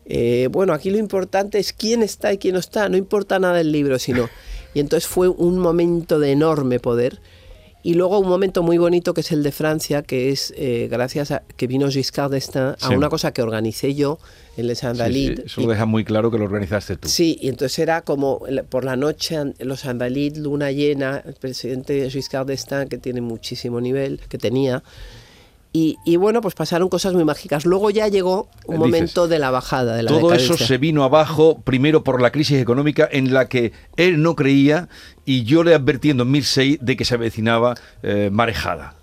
eh, 0.05 0.49
bueno, 0.51 0.73
aquí 0.73 0.89
lo 0.89 0.97
importante 0.97 1.59
es 1.59 1.71
quién 1.71 2.03
está 2.03 2.33
y 2.33 2.37
quién 2.37 2.55
no 2.55 2.59
está, 2.59 2.89
no 2.89 2.97
importa 2.97 3.39
nada 3.39 3.61
el 3.61 3.71
libro, 3.71 3.99
sino... 3.99 4.29
Y 4.75 4.79
entonces 4.79 5.07
fue 5.07 5.27
un 5.27 5.59
momento 5.59 6.19
de 6.19 6.31
enorme 6.31 6.79
poder. 6.79 7.19
Y 7.85 7.95
luego 7.95 8.17
un 8.17 8.29
momento 8.29 8.63
muy 8.63 8.77
bonito 8.77 9.13
que 9.13 9.19
es 9.21 9.31
el 9.33 9.43
de 9.43 9.51
Francia, 9.51 10.03
que 10.03 10.29
es 10.29 10.53
eh, 10.55 10.87
gracias 10.89 11.31
a 11.31 11.43
que 11.57 11.67
vino 11.67 11.89
Giscard 11.89 12.31
d'Estaing 12.31 12.75
a 12.79 12.87
Sí. 12.87 12.95
una 12.95 13.09
cosa 13.09 13.33
que 13.33 13.41
organicé 13.41 13.93
yo 13.93 14.19
en 14.55 14.67
Les 14.67 14.79
Sí, 14.79 14.85
sí, 14.85 14.91
Invalides. 14.91 15.45
eso 15.47 15.61
lo 15.61 15.67
deja 15.67 15.85
muy 15.85 16.05
claro 16.05 16.31
que 16.31 16.37
lo 16.37 16.45
organizaste 16.45 16.95
tú. 16.95 17.09
Sí, 17.09 17.37
y 17.41 17.49
entonces 17.49 17.77
era 17.79 18.01
como 18.01 18.41
por 18.69 18.85
la 18.85 18.95
noche, 18.95 19.37
los 19.59 19.83
Invalides, 19.83 20.37
luna 20.37 20.71
llena, 20.71 21.21
el 21.25 21.33
presidente 21.33 22.09
Giscard 22.09 22.47
d'Estaing, 22.47 22.87
que 22.87 22.97
tiene 22.97 23.19
muchísimo 23.19 23.81
nivel, 23.81 24.21
que 24.29 24.37
tenía. 24.37 24.81
Y, 25.75 25.97
y 26.05 26.17
bueno, 26.17 26.39
pues 26.41 26.53
pasaron 26.53 26.87
cosas 26.87 27.13
muy 27.13 27.25
mágicas. 27.25 27.65
Luego 27.65 27.89
ya 27.89 28.07
llegó 28.07 28.47
un 28.67 28.75
Dices, 28.75 28.79
momento 28.79 29.27
de 29.27 29.39
la 29.39 29.49
bajada, 29.49 29.95
de 29.95 30.03
la 30.03 30.09
Todo 30.09 30.27
eso 30.33 30.43
decadencia. 30.53 30.67
se 30.67 30.77
vino 30.77 31.03
abajo, 31.03 31.61
primero 31.63 32.03
por 32.03 32.21
la 32.21 32.31
crisis 32.31 32.61
económica 32.61 33.09
en 33.11 33.33
la 33.33 33.49
que 33.49 33.71
él 33.97 34.21
no 34.21 34.35
creía 34.35 34.87
y 35.25 35.43
yo 35.45 35.63
le 35.63 35.73
advertí 35.73 36.11
en 36.11 36.17
2006 36.17 36.77
de 36.79 36.95
que 36.95 37.05
se 37.05 37.15
avecinaba 37.15 37.73
eh, 38.03 38.29
marejada. 38.31 38.93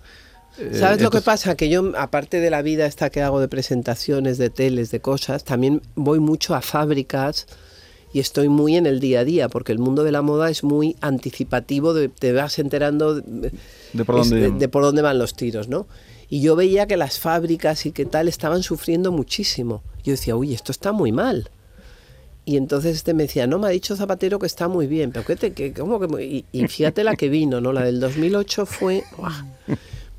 Eh, 0.59 0.71
¿Sabes 0.75 1.03
lo 1.03 1.11
que 1.11 1.19
entonces- 1.19 1.23
pasa? 1.25 1.57
Que 1.57 1.69
yo, 1.69 1.91
aparte 1.99 2.39
de 2.39 2.51
la 2.51 2.63
vida 2.63 2.87
esta 2.87 3.11
que 3.11 3.21
hago 3.21 3.41
de 3.41 3.49
presentaciones, 3.49 4.39
de 4.39 4.51
teles, 4.51 4.93
de 4.93 5.01
cosas, 5.01 5.43
también 5.43 5.83
voy 5.97 6.21
mucho 6.21 6.55
a 6.55 6.61
fábricas 6.63 7.49
y 8.13 8.21
estoy 8.21 8.49
muy 8.49 8.77
en 8.77 8.87
el 8.87 9.01
día 9.01 9.21
a 9.21 9.25
día, 9.25 9.49
porque 9.49 9.73
el 9.73 9.79
mundo 9.81 10.05
de 10.05 10.13
la 10.13 10.23
moda 10.23 10.51
es 10.51 10.63
muy 10.63 10.95
anticipativo, 11.01 11.95
de- 11.95 12.09
te 12.11 12.33
vas 12.33 12.61
enterando 12.61 13.17
de, 13.17 13.51
De 13.93 14.05
por 14.05 14.21
es- 14.21 14.31
dónde- 14.31 14.51
de- 14.53 14.59
de 14.59 14.69
por 14.69 14.83
dónde 14.85 15.03
van 15.03 15.19
los 15.19 15.35
tiros, 15.35 15.67
¿no? 15.69 15.89
Y 16.31 16.41
yo 16.41 16.55
veía 16.57 16.87
que 16.87 16.97
las 16.97 17.19
fábricas 17.19 17.85
y 17.87 17.93
qué 17.93 18.07
tal 18.07 18.29
estaban 18.29 18.63
sufriendo 18.63 19.11
muchísimo. 19.13 19.83
Yo 20.05 20.13
decía, 20.13 20.37
uy, 20.37 20.55
esto 20.55 20.71
está 20.73 20.93
muy 20.93 21.13
mal. 21.13 21.51
Y 22.47 22.57
entonces 22.57 22.97
este 22.97 23.13
me 23.15 23.25
decía, 23.25 23.47
no, 23.47 23.59
me 23.59 23.67
ha 23.67 23.71
dicho 23.71 23.97
Zapatero 23.97 24.39
que 24.39 24.47
está 24.47 24.67
muy 24.69 24.87
bien, 24.87 25.11
pero 25.13 25.27
¿qué 25.27 25.37
te, 25.37 25.53
qué- 25.53 25.73
cómo 25.75 26.01
que 26.01 26.07
muy-?" 26.07 26.25
y, 26.25 26.45
y 26.63 26.67
fíjate 26.69 27.05
la 27.05 27.15
que 27.17 27.29
vino, 27.29 27.61
¿no? 27.61 27.73
La 27.73 27.83
del 27.85 28.01
2008 28.01 28.65
fue 28.65 29.03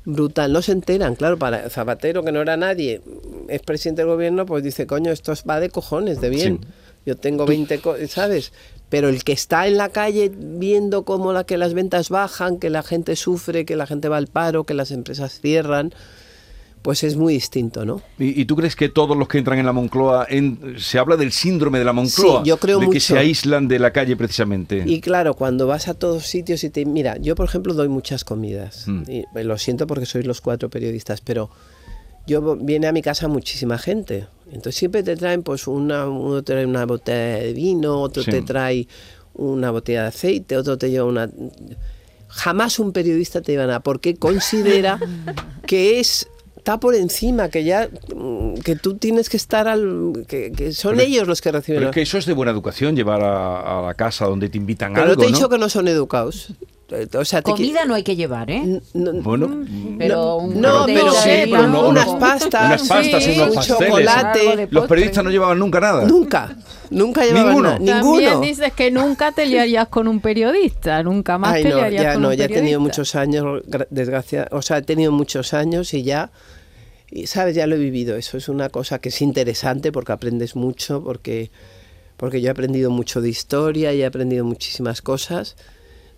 brutal, 0.04 0.52
no 0.52 0.62
se 0.62 0.72
enteran, 0.72 1.14
claro, 1.14 1.38
para 1.38 1.68
Zapatero, 1.70 2.22
que 2.24 2.32
no 2.32 2.40
era 2.42 2.56
nadie, 2.56 3.00
es 3.48 3.62
presidente 3.62 4.02
del 4.02 4.10
gobierno, 4.10 4.46
pues 4.46 4.62
dice, 4.64 4.86
coño, 4.86 5.12
esto 5.12 5.32
va 5.48 5.60
de 5.60 5.70
cojones, 5.70 6.20
de 6.20 6.30
bien. 6.30 6.58
Sí. 6.62 6.68
Yo 7.06 7.16
tengo 7.16 7.46
20, 7.46 7.78
co- 7.80 7.96
¿sabes? 8.08 8.52
Pero 8.92 9.08
el 9.08 9.24
que 9.24 9.32
está 9.32 9.66
en 9.68 9.78
la 9.78 9.88
calle 9.88 10.30
viendo 10.36 11.04
cómo 11.06 11.32
la, 11.32 11.44
que 11.44 11.56
las 11.56 11.72
ventas 11.72 12.10
bajan, 12.10 12.58
que 12.58 12.68
la 12.68 12.82
gente 12.82 13.16
sufre, 13.16 13.64
que 13.64 13.74
la 13.74 13.86
gente 13.86 14.10
va 14.10 14.18
al 14.18 14.26
paro, 14.26 14.64
que 14.64 14.74
las 14.74 14.90
empresas 14.90 15.40
cierran, 15.40 15.94
pues 16.82 17.02
es 17.02 17.16
muy 17.16 17.32
distinto, 17.32 17.86
¿no? 17.86 18.02
¿Y, 18.18 18.38
y 18.38 18.44
tú 18.44 18.54
crees 18.54 18.76
que 18.76 18.90
todos 18.90 19.16
los 19.16 19.28
que 19.28 19.38
entran 19.38 19.58
en 19.58 19.64
la 19.64 19.72
Moncloa, 19.72 20.26
en- 20.28 20.74
se 20.78 20.98
habla 20.98 21.16
del 21.16 21.32
síndrome 21.32 21.78
de 21.78 21.86
la 21.86 21.94
Moncloa? 21.94 22.42
Sí, 22.42 22.48
yo 22.50 22.58
creo 22.58 22.80
de 22.80 22.90
que 22.90 23.00
se 23.00 23.16
aíslan 23.16 23.66
de 23.66 23.78
la 23.78 23.92
calle 23.94 24.14
precisamente. 24.14 24.82
Y 24.84 25.00
claro, 25.00 25.32
cuando 25.32 25.66
vas 25.66 25.88
a 25.88 25.94
todos 25.94 26.26
sitios 26.26 26.62
y 26.62 26.68
te... 26.68 26.84
Mira, 26.84 27.16
yo 27.16 27.34
por 27.34 27.46
ejemplo 27.48 27.72
doy 27.72 27.88
muchas 27.88 28.24
comidas. 28.24 28.86
Mm. 28.88 29.02
Y 29.08 29.18
eh, 29.20 29.44
lo 29.44 29.56
siento 29.56 29.86
porque 29.86 30.04
sois 30.04 30.26
los 30.26 30.42
cuatro 30.42 30.68
periodistas, 30.68 31.22
pero 31.22 31.48
yo 32.26 32.56
viene 32.56 32.88
a 32.88 32.92
mi 32.92 33.00
casa 33.00 33.26
muchísima 33.26 33.78
gente. 33.78 34.26
Entonces 34.52 34.76
siempre 34.76 35.02
te 35.02 35.16
traen 35.16 35.42
pues 35.42 35.66
una, 35.66 36.06
uno 36.08 36.42
te 36.42 36.52
trae 36.52 36.66
una 36.66 36.84
botella 36.86 37.42
de 37.42 37.52
vino, 37.52 38.00
otro 38.00 38.22
Sí. 38.22 38.30
te 38.30 38.42
trae 38.42 38.86
una 39.34 39.70
botella 39.70 40.02
de 40.02 40.08
aceite, 40.08 40.56
otro 40.56 40.76
te 40.78 40.90
lleva 40.90 41.06
una... 41.06 41.28
Jamás 42.28 42.78
un 42.78 42.92
periodista 42.92 43.42
te 43.42 43.52
lleva 43.52 43.66
nada, 43.66 43.80
porque 43.80 44.14
considera 44.16 44.98
que 45.66 46.00
es 46.00 46.28
está 46.56 46.78
por 46.78 46.94
encima, 46.94 47.48
que 47.48 47.64
ya 47.64 47.88
mm, 48.14 48.54
que 48.64 48.76
tú 48.76 48.94
tienes 48.94 49.28
que 49.28 49.36
estar 49.36 49.66
al 49.66 50.24
que, 50.28 50.52
que 50.52 50.72
son 50.72 50.96
Pero- 50.96 51.08
ellos 51.08 51.26
los 51.26 51.40
que 51.40 51.50
reciben. 51.50 51.80
Pero 51.80 51.90
es 51.90 51.94
que 51.94 52.02
eso 52.02 52.18
es 52.18 52.26
de 52.26 52.34
buena 52.34 52.52
educación, 52.52 52.94
llevar 52.94 53.20
a, 53.24 53.80
a 53.80 53.82
la 53.86 53.94
casa 53.94 54.26
donde 54.26 54.48
te 54.48 54.58
invitan 54.58 54.92
Pero 54.92 55.02
algo, 55.04 55.14
no 55.16 55.20
te 55.22 55.26
he 55.26 55.30
¿no? 55.30 55.36
dicho 55.36 55.48
que 55.48 55.58
no 55.58 55.68
son 55.68 55.88
educados. 55.88 56.52
O 57.18 57.24
sea, 57.24 57.42
Comida 57.42 57.84
no 57.84 57.94
hay 57.94 58.02
que 58.02 58.16
llevar, 58.16 58.50
¿eh? 58.50 58.80
No- 58.94 59.12
Bueno, 59.14 59.64
Pero 59.98 60.36
un 60.36 60.60
no, 60.60 60.84
pero, 60.86 61.12
de 61.12 61.18
sí, 61.18 61.50
pero 61.50 61.66
no- 61.68 61.88
unas 61.88 62.06
pastas, 62.16 62.66
unas 62.82 62.88
pastas, 62.88 63.24
Sí, 63.24 63.30
unos 63.36 63.48
un 63.48 63.54
pasteles. 63.54 63.88
chocolate. 63.88 64.68
Los 64.70 64.86
periodistas 64.86 65.24
no 65.24 65.30
llevaban 65.30 65.58
nunca 65.58 65.80
nada. 65.80 66.04
Nunca, 66.06 66.56
nunca 66.90 67.24
llevaban 67.24 67.46
Ninguno. 67.48 67.68
nada, 67.70 67.76
También 67.78 67.96
ninguno. 68.26 68.40
dices 68.40 68.72
que 68.72 68.90
nunca 68.90 69.32
te 69.32 69.46
liarías 69.46 69.88
con 69.88 70.06
un 70.08 70.20
periodista, 70.20 71.02
nunca 71.02 71.38
más 71.38 71.54
Ay, 71.54 71.62
te 71.62 71.68
no, 71.70 71.76
liarías 71.76 72.02
ya 72.02 72.12
con 72.14 72.22
no, 72.22 72.28
un 72.28 72.34
ya 72.34 72.44
he 72.44 72.48
tenido 72.48 72.80
muchos 72.80 73.14
años, 73.14 73.44
gra- 73.66 73.86
desgracia, 73.90 74.48
o 74.50 74.60
sea, 74.62 74.78
he 74.78 74.82
tenido 74.82 75.12
muchos 75.12 75.54
años 75.54 75.94
y 75.94 76.02
ya, 76.02 76.30
y 77.10 77.26
sabes, 77.26 77.54
ya 77.54 77.66
lo 77.66 77.76
he 77.76 77.78
vivido. 77.78 78.16
Eso 78.16 78.36
es 78.36 78.48
una 78.48 78.68
cosa 78.68 78.98
que 78.98 79.08
es 79.10 79.22
interesante 79.22 79.92
porque 79.92 80.12
aprendes 80.12 80.56
mucho, 80.56 81.02
porque, 81.02 81.50
porque 82.16 82.40
yo 82.40 82.48
he 82.48 82.50
aprendido 82.50 82.90
mucho 82.90 83.20
de 83.20 83.28
historia 83.28 83.92
y 83.92 84.02
he 84.02 84.06
aprendido 84.06 84.44
muchísimas 84.44 85.02
cosas, 85.02 85.56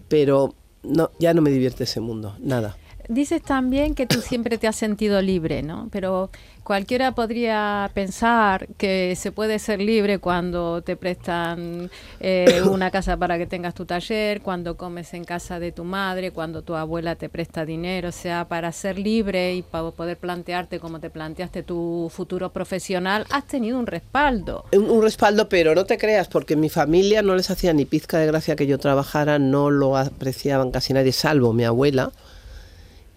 pero 0.08 0.54
no, 0.84 1.10
ya 1.18 1.34
no 1.34 1.42
me 1.42 1.50
divierte 1.50 1.84
ese 1.84 2.00
mundo, 2.00 2.36
nada. 2.40 2.76
Dices 3.08 3.42
también 3.42 3.94
que 3.94 4.06
tú 4.06 4.20
siempre 4.20 4.58
te 4.58 4.66
has 4.66 4.76
sentido 4.76 5.20
libre, 5.20 5.62
¿no? 5.62 5.88
Pero 5.92 6.30
cualquiera 6.62 7.12
podría 7.12 7.90
pensar 7.92 8.68
que 8.78 9.14
se 9.16 9.30
puede 9.30 9.58
ser 9.58 9.80
libre 9.80 10.18
cuando 10.18 10.82
te 10.82 10.96
prestan 10.96 11.90
eh, 12.20 12.62
una 12.68 12.90
casa 12.90 13.16
para 13.16 13.36
que 13.36 13.46
tengas 13.46 13.74
tu 13.74 13.84
taller, 13.84 14.40
cuando 14.40 14.76
comes 14.76 15.12
en 15.14 15.24
casa 15.24 15.58
de 15.58 15.72
tu 15.72 15.84
madre, 15.84 16.30
cuando 16.30 16.62
tu 16.62 16.74
abuela 16.74 17.14
te 17.16 17.28
presta 17.28 17.64
dinero. 17.64 18.08
O 18.08 18.12
sea, 18.12 18.48
para 18.48 18.72
ser 18.72 18.98
libre 18.98 19.54
y 19.54 19.62
para 19.62 19.90
poder 19.90 20.16
plantearte 20.16 20.80
como 20.80 20.98
te 20.98 21.10
planteaste 21.10 21.62
tu 21.62 22.10
futuro 22.10 22.50
profesional, 22.52 23.26
has 23.30 23.46
tenido 23.46 23.78
un 23.78 23.86
respaldo. 23.86 24.64
Un, 24.72 25.02
respaldo, 25.02 25.48
pero 25.48 25.74
no 25.74 25.84
te 25.84 25.98
creas, 25.98 26.28
porque 26.28 26.56
mi 26.56 26.70
familia 26.70 27.22
no 27.22 27.34
les 27.34 27.50
hacía 27.50 27.72
ni 27.74 27.84
pizca 27.84 28.18
de 28.18 28.26
gracia 28.26 28.56
que 28.56 28.66
yo 28.66 28.78
trabajara, 28.78 29.38
no 29.38 29.70
lo 29.70 29.96
apreciaban 29.96 30.70
casi 30.70 30.94
nadie, 30.94 31.12
salvo 31.12 31.52
mi 31.52 31.64
abuela. 31.64 32.10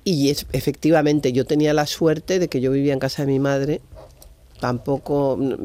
Y 0.07 0.29
es, 0.29 0.45
efectivamente, 0.53 1.33
yo 1.33 1.43
tenía 1.43 1.73
la 1.73 1.85
suerte 1.85 2.39
de 2.39 2.47
que 2.47 2.61
yo 2.61 2.71
vivía 2.71 2.93
en 2.93 2.99
casa 2.99 3.25
de 3.25 3.27
mi 3.29 3.39
madre. 3.39 3.81
Tampoco, 4.61 5.35
no, 5.37 5.57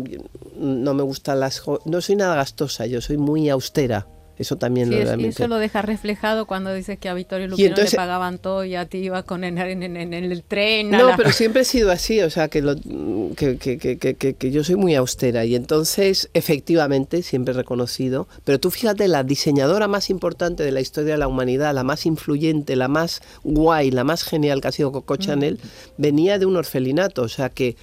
no 0.57 0.95
me 0.95 1.05
gustan 1.05 1.39
las... 1.39 1.63
No 1.85 2.01
soy 2.01 2.17
nada 2.17 2.35
gastosa, 2.35 2.87
yo 2.87 3.01
soy 3.01 3.19
muy 3.19 3.49
austera. 3.51 4.09
Eso 4.39 4.57
también 4.57 4.89
Sí, 4.89 4.95
lo 4.95 5.03
es- 5.03 5.37
eso 5.37 5.47
lo 5.47 5.57
deja 5.59 5.83
reflejado 5.83 6.47
cuando 6.47 6.73
dices 6.73 6.99
que 6.99 7.09
a 7.09 7.15
Vittorio 7.15 7.47
Y 7.47 7.49
Lupino 7.51 7.69
entonces- 7.69 7.93
le 7.93 7.97
pagaban 7.99 8.39
todo 8.39 8.65
y 8.65 8.75
a 8.75 8.87
ti 8.87 8.99
ibas 8.99 9.25
con 9.25 9.45
en, 9.45 9.59
en- 9.59 9.83
en- 9.83 9.97
en 9.97 10.15
el 10.15 10.43
tren. 10.43 10.91
No, 10.91 11.09
la- 11.11 11.17
pero 11.17 11.31
siempre 11.33 11.63
he 11.63 11.65
sido 11.65 11.91
así, 11.91 12.21
o 12.23 12.31
sea, 12.31 12.49
que, 12.49 12.63
lo- 12.63 12.75
que, 13.37 13.59
que- 13.59 13.99
que- 13.99 14.51
yo 14.51 14.65
soy 14.65 14.77
muy 14.77 14.95
austera 14.95 15.45
y 15.45 15.55
entonces, 15.55 16.31
efectivamente, 16.35 17.23
siempre 17.23 17.53
he 17.53 17.57
reconocido, 17.57 18.27
pero 18.45 18.59
tú 18.59 18.71
fíjate, 18.71 19.07
la 19.09 19.23
diseñadora 19.23 19.87
más 19.87 20.09
importante 20.11 20.63
de 20.63 20.73
la 20.73 20.81
historia 20.81 21.13
de 21.13 21.19
la 21.19 21.29
humanidad, 21.29 21.75
la 21.75 21.85
más 21.85 22.07
influyente, 22.07 22.75
la 22.75 22.89
más 22.89 23.21
guay, 23.45 23.91
la 23.91 24.05
más 24.05 24.23
genial 24.25 24.61
que 24.61 24.69
ha 24.69 24.73
sido 24.73 24.93
Coco 24.93 25.17
Chanel, 25.17 25.61
venía 25.99 26.39
de 26.39 26.47
un 26.47 26.57
orfelinato, 26.57 27.23
o 27.23 27.29
sea, 27.29 27.51
que, 27.51 27.77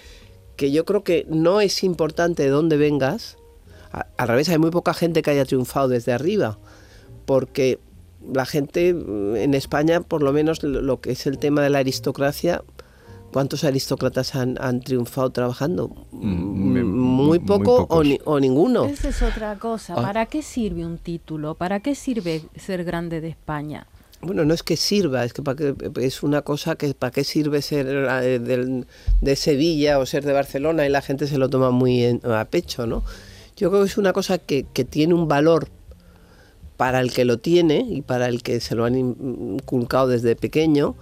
que 0.55 0.71
yo 0.71 0.83
creo 0.83 1.03
que 1.03 1.25
no 1.29 1.61
es 1.61 1.83
importante 1.83 2.43
de 2.43 2.49
dónde 2.49 2.75
vengas, 2.77 3.37
a- 3.91 4.05
al 4.17 4.27
revés, 4.27 4.49
hay 4.49 4.57
muy 4.57 4.71
poca 4.71 4.93
gente 4.93 5.21
que 5.21 5.31
haya 5.31 5.45
triunfado 5.45 5.87
desde 5.87 6.11
arriba, 6.13 6.57
porque 7.25 7.79
la 8.33 8.45
gente 8.45 8.93
mm, 8.93 9.35
en 9.37 9.53
España, 9.53 10.01
por 10.01 10.21
lo 10.23 10.33
menos 10.33 10.61
lo 10.63 10.99
que 11.01 11.11
es 11.11 11.25
el 11.27 11.37
tema 11.37 11.61
de 11.61 11.69
la 11.69 11.79
aristocracia, 11.79 12.63
¿cuántos 13.31 13.63
aristócratas 13.63 14.35
han, 14.35 14.57
han 14.59 14.81
triunfado 14.81 15.29
trabajando? 15.29 15.89
Mm, 16.11 16.49
Mm, 16.69 16.85
muy 16.85 17.39
Muy 17.39 17.39
poco 17.39 17.85
o, 17.89 18.03
ni- 18.03 18.19
o 18.25 18.39
ninguno. 18.39 18.85
Esa 18.85 19.09
es 19.09 19.21
otra 19.21 19.55
cosa. 19.57 19.93
Ah. 19.97 20.01
¿Para 20.01 20.25
qué 20.27 20.41
sirve 20.41 20.85
un 20.85 20.97
título? 20.97 21.55
¿Para 21.55 21.79
qué 21.79 21.95
sirve 21.95 22.41
ser 22.55 22.83
grande 22.83 23.21
de 23.21 23.29
España? 23.29 23.87
Bueno, 24.21 24.43
no 24.43 24.53
es 24.53 24.63
que 24.63 24.75
sirva, 24.75 25.23
es 25.23 25.31
que 25.33 25.41
pa' 25.41 25.55
qué- 25.55 25.73
es 26.01 26.23
una 26.23 26.41
cosa 26.41 26.75
que 26.75 26.93
para 26.93 27.11
qué 27.11 27.23
sirve 27.23 27.61
ser 27.61 27.87
eh, 27.87 28.39
del- 28.39 28.85
de 29.21 29.35
Sevilla 29.37 29.97
o 29.99 30.05
ser 30.05 30.25
de 30.25 30.33
Barcelona 30.33 30.85
y 30.85 30.89
la 30.89 31.01
gente 31.01 31.25
se 31.25 31.37
lo 31.37 31.49
toma 31.49 31.71
muy 31.71 32.03
en- 32.03 32.21
a 32.25 32.43
pecho, 32.45 32.85
¿no? 32.85 33.03
Yo 33.59 33.69
creo 33.69 33.83
que 33.83 33.89
es 33.89 33.97
una 33.97 34.13
cosa 34.13 34.37
que, 34.37 34.65
que 34.73 34.85
tiene 34.85 35.13
un 35.13 35.27
valor 35.27 35.67
para 36.77 37.01
el 37.01 37.11
que 37.11 37.25
lo 37.25 37.37
tiene 37.39 37.85
y 37.89 38.01
para 38.01 38.27
el 38.29 38.41
que 38.41 38.61
se 38.61 38.73
lo 38.73 38.85
han 38.85 38.95
in- 38.95 39.57
inculcado 39.59 40.07
desde 40.07 40.35
pequeño 40.37 40.95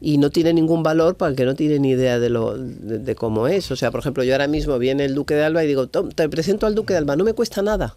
y 0.00 0.18
no 0.18 0.30
tiene 0.30 0.52
ningún 0.52 0.84
valor 0.84 1.16
para 1.16 1.30
el 1.30 1.36
que 1.36 1.44
no 1.44 1.56
tiene 1.56 1.80
ni 1.80 1.90
idea 1.90 2.20
de, 2.20 2.30
lo, 2.30 2.56
de, 2.56 3.00
de 3.00 3.14
cómo 3.16 3.48
es. 3.48 3.70
O 3.72 3.76
sea, 3.76 3.90
por 3.90 3.98
ejemplo, 3.98 4.22
yo 4.22 4.32
ahora 4.32 4.46
mismo 4.46 4.78
viene 4.78 5.04
el 5.04 5.16
Duque 5.16 5.34
de 5.34 5.42
Alba 5.42 5.64
y 5.64 5.66
digo, 5.66 5.88
"Tom, 5.88 6.10
te 6.10 6.28
presento 6.28 6.66
al 6.66 6.76
Duque 6.76 6.92
de 6.94 6.98
Alba, 6.98 7.16
no 7.16 7.24
me 7.24 7.32
cuesta 7.32 7.62
nada. 7.62 7.96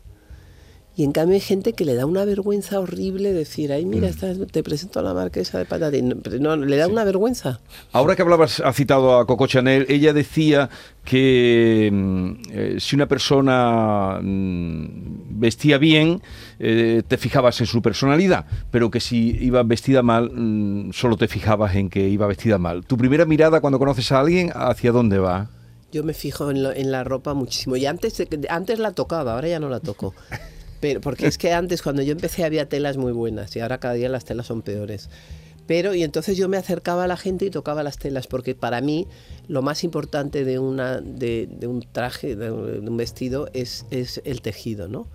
Y 0.94 1.06
en 1.06 1.14
cambio 1.14 1.36
hay 1.36 1.42
gente 1.42 1.72
que 1.72 1.86
le 1.86 1.96
da 1.96 2.06
una 2.06 2.26
vergüenza 2.26 2.78
horrible 2.80 3.32
decir, 3.32 3.72
ay, 3.72 3.86
mira, 3.86 4.10
esta- 4.10 4.34
te 4.46 4.62
presento 4.62 5.00
a 5.00 5.02
la 5.02 5.14
marquesa 5.14 5.58
de 5.58 5.64
Patatín. 5.66 6.22
No, 6.42 6.58
no, 6.58 6.66
le 6.66 6.76
da 6.76 6.88
una 6.90 7.06
vergüenza. 7.06 7.62
Ahora 7.94 8.18
que 8.18 8.22
hablabas, 8.24 8.60
has 8.60 8.76
citado 8.76 9.18
a 9.18 9.26
Coco 9.26 9.48
Chanel, 9.48 9.86
ella 9.88 10.12
decía 10.12 10.70
que 11.06 11.90
mm, 11.92 12.32
eh, 12.52 12.76
si 12.80 12.96
una 12.98 13.08
persona 13.08 14.20
mm, 14.22 15.40
vestía 15.40 15.78
bien, 15.78 16.22
eh, 16.60 17.04
te 17.08 17.18
fijabas 17.18 17.62
en 17.62 17.68
su 17.68 17.82
personalidad, 17.82 18.46
pero 18.70 18.92
que 18.92 19.00
si 19.00 19.38
iba 19.40 19.64
vestida 19.64 20.02
mal, 20.04 20.30
mm, 20.34 20.92
solo 20.92 21.16
te 21.16 21.30
fijabas 21.30 21.74
en 21.76 21.90
que 21.90 22.10
iba 22.10 22.28
vestida 22.28 22.58
mal. 22.58 22.86
¿Tu 22.86 22.98
primera 22.98 23.26
mirada 23.26 23.62
cuando 23.62 23.80
conoces 23.80 24.12
a 24.12 24.20
alguien, 24.20 24.52
hacia 24.54 24.92
dónde 24.92 25.20
va? 25.20 25.50
Yo 25.94 26.04
me 26.04 26.14
fijo 26.14 26.52
en, 26.52 26.64
lo- 26.64 26.74
en 26.74 26.92
la 26.92 27.06
ropa 27.06 27.34
muchísimo. 27.34 27.78
Y 27.78 27.86
antes, 27.86 28.14
que- 28.30 28.40
antes 28.50 28.78
la 28.80 28.92
tocaba, 28.92 29.36
ahora 29.36 29.48
ya 29.48 29.60
no 29.62 29.70
la 29.70 29.80
toco. 29.80 30.14
Pero, 30.82 31.00
porque 31.00 31.28
es 31.28 31.38
que 31.38 31.54
antes, 31.54 31.82
cuando 31.82 32.02
yo 32.02 32.12
empecé, 32.12 32.44
había 32.44 32.68
telas 32.68 32.98
muy 32.98 33.14
buenas 33.14 33.56
y 33.56 33.62
ahora 33.62 33.80
cada 33.80 33.94
día 33.94 34.10
las 34.10 34.26
telas 34.26 34.48
son 34.48 34.62
peores. 34.62 35.10
Pero, 35.68 35.94
y 35.96 36.04
entonces 36.04 36.36
yo 36.36 36.50
me 36.50 36.58
acercaba 36.58 37.06
a 37.06 37.08
la 37.08 37.16
gente 37.16 37.46
y 37.46 37.50
tocaba 37.50 37.82
las 37.84 37.98
telas, 37.98 38.28
porque 38.28 38.56
para 38.56 38.82
mí 38.82 39.08
lo 39.48 39.62
más 39.62 39.86
importante 39.86 40.44
de, 40.44 40.60
una, 40.60 41.00
de, 41.00 41.48
de 41.50 41.68
un 41.68 41.82
traje, 41.90 42.36
de, 42.36 42.52
un 42.52 42.98
vestido, 42.98 43.48
es, 43.54 43.86
es 43.92 44.22
el 44.26 44.42
tejido, 44.42 44.90
¿no? 44.90 45.08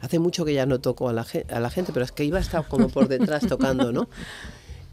Hace 0.00 0.18
mucho 0.18 0.44
que 0.46 0.54
ya 0.54 0.64
no 0.66 0.80
toco 0.80 1.08
a 1.10 1.12
la, 1.12 1.26
a 1.50 1.60
la 1.60 1.70
gente, 1.70 1.92
pero 1.92 2.04
es 2.04 2.10
que 2.12 2.24
iba 2.24 2.38
a 2.38 2.40
estar 2.40 2.66
como 2.66 2.88
por 2.88 3.06
detrás 3.06 3.46
tocando, 3.46 3.92
¿no? 3.92 4.08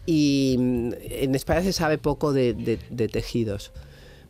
Y 0.06 0.56
mm, 0.60 0.92
en 1.10 1.36
España 1.36 1.64
se 1.64 1.74
sabe 1.74 1.98
poco 1.98 2.34
de- 2.34 2.54
de 2.90 3.08
tejidos. 3.08 3.72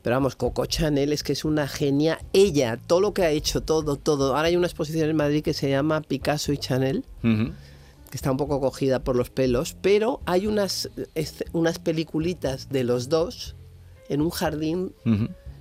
Pero 0.01 0.15
vamos, 0.15 0.35
Coco 0.35 0.65
Chanel 0.65 1.11
es 1.13 1.23
que 1.23 1.33
es 1.33 1.45
una 1.45 1.67
genia. 1.67 2.19
Ella, 2.33 2.77
todo 2.77 3.01
lo 3.01 3.13
que 3.13 3.23
ha 3.23 3.31
hecho, 3.31 3.61
todo, 3.61 3.95
todo. 3.95 4.35
Ahora 4.35 4.47
hay 4.47 4.55
una 4.55 4.67
exposición 4.67 5.09
en 5.09 5.15
Madrid 5.15 5.43
que 5.43 5.53
se 5.53 5.69
llama 5.69 6.01
Picasso 6.01 6.51
y 6.53 6.57
Chanel, 6.57 7.03
que 7.21 8.15
está 8.15 8.31
un 8.31 8.37
poco 8.37 8.59
cogida 8.61 8.99
por 9.03 9.15
los 9.15 9.29
pelos, 9.29 9.75
pero 9.81 10.21
hay 10.25 10.47
unas, 10.47 10.89
unas 11.53 11.79
peliculitas 11.79 12.69
de 12.69 12.83
los 12.83 13.09
dos 13.09 13.55
en 14.09 14.21
un 14.21 14.29
jardín 14.29 14.93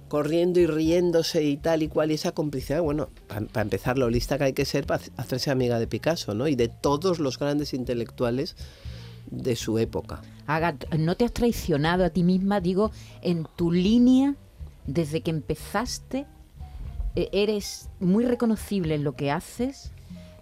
corriendo 0.08 0.60
y 0.60 0.66
riéndose 0.66 1.42
y 1.42 1.56
tal 1.56 1.82
y 1.82 1.88
cual, 1.88 2.10
y 2.10 2.14
esa 2.14 2.32
complicidad, 2.32 2.80
bueno, 2.80 3.08
para 3.26 3.62
empezar, 3.62 3.98
lo 3.98 4.08
lista 4.08 4.38
que 4.38 4.44
hay 4.44 4.52
que 4.52 4.64
ser 4.64 4.86
para 4.86 5.02
hacerse 5.16 5.50
amiga 5.50 5.78
de 5.78 5.86
Picasso, 5.86 6.34
¿no? 6.34 6.46
Y 6.46 6.54
de 6.54 6.68
todos 6.68 7.18
los 7.18 7.38
grandes 7.38 7.74
intelectuales 7.74 8.54
de 9.30 9.56
su 9.56 9.78
época. 9.78 10.22
Agat, 10.46 10.92
¿no 10.94 11.16
te 11.16 11.24
has 11.24 11.32
traicionado 11.32 12.04
a 12.04 12.10
ti 12.10 12.22
misma? 12.22 12.60
Digo, 12.60 12.90
en 13.22 13.46
tu 13.56 13.72
línea, 13.72 14.34
desde 14.86 15.20
que 15.20 15.30
empezaste, 15.30 16.26
eh, 17.16 17.28
eres 17.32 17.88
muy 18.00 18.24
reconocible 18.24 18.94
en 18.94 19.02
lo 19.04 19.16
que 19.16 19.30
haces, 19.30 19.92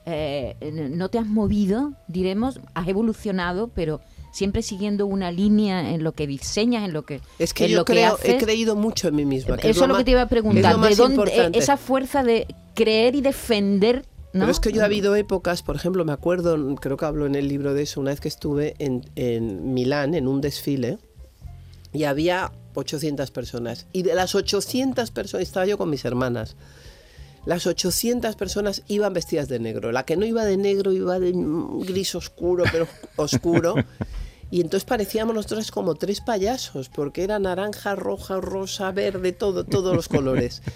eh, 0.07 0.57
no 0.93 1.09
te 1.09 1.19
has 1.19 1.27
movido, 1.27 1.95
diremos, 2.09 2.61
has 2.75 2.87
evolucionado, 2.89 3.69
pero 3.69 4.01
siempre 4.33 4.61
siguiendo 4.63 5.07
una 5.07 5.31
línea 5.33 5.93
en 5.95 6.03
lo 6.05 6.13
que 6.13 6.27
diseñas, 6.27 6.85
en 6.85 6.93
lo 6.93 7.07
que 7.07 7.21
Es 7.39 7.55
que 7.55 7.65
en 7.65 7.71
yo 7.71 7.77
lo 7.79 7.85
que 7.87 7.95
creo, 7.95 8.19
he 8.23 8.37
creído 8.37 8.77
mucho 8.77 9.09
en 9.09 9.15
mí 9.15 9.25
misma. 9.25 9.55
Eso 9.57 9.69
es 9.69 9.77
lo 9.79 9.89
más- 9.89 9.99
que 9.99 10.05
te 10.05 10.11
iba 10.11 10.23
a 10.23 10.29
preguntar. 10.29 10.77
lo 10.77 10.87
¿De 10.87 10.95
dónde 10.97 11.15
importante. 11.15 11.59
esa 11.59 11.77
fuerza 11.79 12.23
de 12.23 12.47
creer 12.75 13.15
y 13.15 13.23
defender? 13.23 14.05
¿No? 14.35 14.41
Pero 14.41 14.53
es 14.53 14.61
que 14.61 14.73
yo 14.73 14.83
ha 14.83 14.85
habido 14.85 15.17
épocas, 15.17 15.63
por 15.63 15.77
ejemplo, 15.77 16.05
me 16.05 16.13
acuerdo, 16.13 16.77
creo 16.77 16.99
que 16.99 17.05
hablo 17.07 17.25
en 17.25 17.35
el 17.35 17.49
libro 17.49 17.73
de 17.73 17.85
eso, 17.85 18.01
una 18.01 18.11
vez 18.11 18.21
que 18.21 18.29
estuve 18.29 18.75
en, 18.79 19.09
en 19.15 19.73
Milán 19.73 20.15
en 20.15 20.29
un 20.29 20.43
desfile 20.43 20.99
y 21.93 22.05
había 22.05 22.53
800 22.75 23.31
personas. 23.31 23.87
Y 23.93 24.03
de 24.03 24.15
las 24.15 24.35
800 24.35 25.11
personas, 25.13 25.47
estaba 25.47 25.65
yo 25.65 25.79
con 25.79 25.89
mis 25.89 26.05
hermanas, 26.05 26.57
las 27.47 27.67
800 27.67 28.37
personas 28.37 28.83
iban 28.89 29.13
vestidas 29.13 29.49
de 29.49 29.59
negro. 29.59 29.93
La 29.93 30.05
que 30.05 30.17
no 30.17 30.27
iba 30.27 30.45
de 30.45 30.57
negro 30.57 30.93
iba 30.93 31.19
de 31.19 31.33
gris 31.87 32.15
oscuro, 32.15 32.65
pero 32.71 32.89
oscuro. 33.17 33.75
Y 34.51 34.61
entonces 34.61 34.85
parecíamos 34.85 35.35
nosotros 35.35 35.71
como 35.71 35.95
tres 35.95 36.21
payasos, 36.21 36.89
porque 36.89 37.25
era 37.25 37.39
naranja, 37.39 37.97
roja, 37.97 38.41
rosa, 38.41 38.93
verde, 38.93 39.33
todo, 39.33 39.65
todos 39.65 39.95
los 39.95 40.09
colores. 40.09 40.63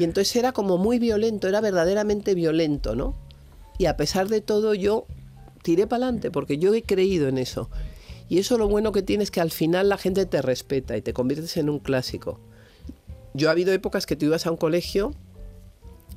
Y 0.00 0.04
entonces 0.04 0.34
era 0.34 0.52
como 0.52 0.78
muy 0.78 0.98
violento, 0.98 1.46
era 1.46 1.60
verdaderamente 1.60 2.34
violento, 2.34 2.96
¿no? 2.96 3.14
Y 3.78 3.84
a 3.84 3.96
pesar 3.98 4.28
de 4.28 4.40
todo 4.40 4.72
yo 4.74 5.04
tiré 5.62 5.86
para 5.86 6.04
adelante, 6.06 6.30
porque 6.30 6.56
yo 6.56 6.72
he 6.74 6.82
creído 6.82 7.28
en 7.28 7.36
eso. 7.36 7.68
Y 8.30 8.38
eso 8.38 8.56
lo 8.56 8.66
bueno 8.66 8.92
que 8.92 9.02
tiene 9.02 9.22
es 9.24 9.30
que 9.30 9.40
al 9.42 9.50
final 9.50 9.90
la 9.90 9.98
gente 9.98 10.24
te 10.24 10.40
respeta 10.40 10.96
y 10.96 11.02
te 11.02 11.12
conviertes 11.12 11.56
en 11.58 11.68
un 11.68 11.80
clásico. 11.80 12.40
Yo 13.34 13.48
ha 13.48 13.52
habido 13.52 13.72
épocas 13.74 14.06
que 14.06 14.16
tú 14.16 14.24
ibas 14.26 14.46
a 14.46 14.50
un 14.50 14.56
colegio 14.56 15.12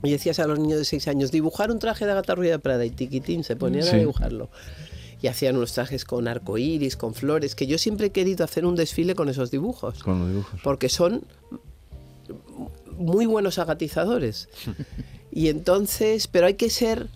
y 0.02 0.12
decías 0.12 0.40
a 0.40 0.48
los 0.48 0.60
niños 0.60 0.80
de 0.80 0.86
6 0.86 1.08
años, 1.10 1.32
dibujar 1.32 1.70
un 1.72 1.80
traje 1.80 2.06
de 2.06 2.12
Agatha 2.12 2.36
Ruiz 2.36 2.52
de 2.52 2.60
Prada 2.60 2.86
y 2.86 2.90
tiquitín, 2.90 3.44
se 3.44 3.56
ponían 3.58 3.84
Sí. 3.84 3.96
a 3.96 4.00
dibujarlo. 4.00 4.50
Y 5.22 5.28
hacían 5.28 5.56
unos 5.58 5.74
trajes 5.74 6.06
con 6.06 6.28
arco 6.28 6.58
iris, 6.58 6.96
con 6.98 7.14
flores, 7.14 7.56
que 7.56 7.68
yo 7.68 7.78
siempre 7.78 8.08
he 8.08 8.12
querido 8.12 8.44
hacer 8.46 8.66
un 8.66 8.76
desfile 8.76 9.16
con 9.16 9.28
esos 9.30 9.52
dibujos 9.52 10.04
Con 10.04 10.20
los 10.20 10.30
dibujos. 10.30 10.60
porque 10.64 10.88
son 10.90 11.24
muy 12.98 13.26
buenos 13.26 13.60
agatizadores. 13.60 14.50
Y 15.32 15.50
entonces, 15.50 16.28
pero 16.28 16.46
hay 16.48 16.54
que 16.56 16.70
ser 16.70 17.08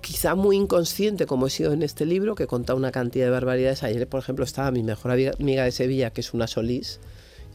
quizá 0.00 0.34
muy 0.34 0.56
inconsciente, 0.56 1.26
como 1.26 1.46
he 1.46 1.50
sido 1.50 1.72
en 1.72 1.82
este 1.82 2.04
libro, 2.06 2.34
que 2.34 2.46
conta 2.46 2.74
una 2.74 2.92
cantidad 2.92 3.24
de 3.26 3.30
barbaridades. 3.30 3.82
Ayer, 3.82 4.06
por 4.06 4.20
ejemplo, 4.20 4.44
estaba 4.44 4.70
mi 4.70 4.82
mejor 4.82 5.12
amiga 5.12 5.64
de 5.64 5.70
Sevilla, 5.72 6.10
que 6.10 6.20
es 6.20 6.34
una 6.34 6.46
Solís. 6.46 7.00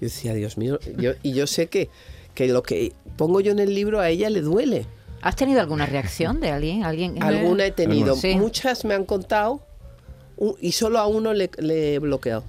Yo 0.01 0.05
decía, 0.07 0.33
Dios 0.33 0.57
mío, 0.57 0.79
yo- 0.97 1.11
y 1.23 1.33
yo 1.33 1.45
sé 1.45 1.67
que, 1.67 1.89
que 2.33 2.47
lo 2.47 2.63
que 2.63 2.93
pongo 3.17 3.39
yo 3.41 3.51
en 3.51 3.59
el 3.59 3.75
libro 3.75 3.99
a 3.99 4.09
ella 4.09 4.29
le 4.29 4.41
duele. 4.41 4.85
¿Has 5.21 5.35
tenido 5.35 5.59
alguna 5.59 5.85
reacción 5.85 6.39
de 6.39 6.49
alguien? 6.51 6.83
¿Alguien 6.83 7.21
Alguna 7.21 7.65
he 7.65 7.71
tenido. 7.71 8.15
Sí. 8.15 8.35
Muchas 8.35 8.85
me 8.85 8.93
han 8.95 9.03
contado, 9.05 9.61
y 10.61 10.71
solo 10.71 10.99
a 10.99 11.07
uno 11.07 11.33
le, 11.33 11.51
le 11.57 11.95
he 11.95 11.99
bloqueado. 11.99 12.45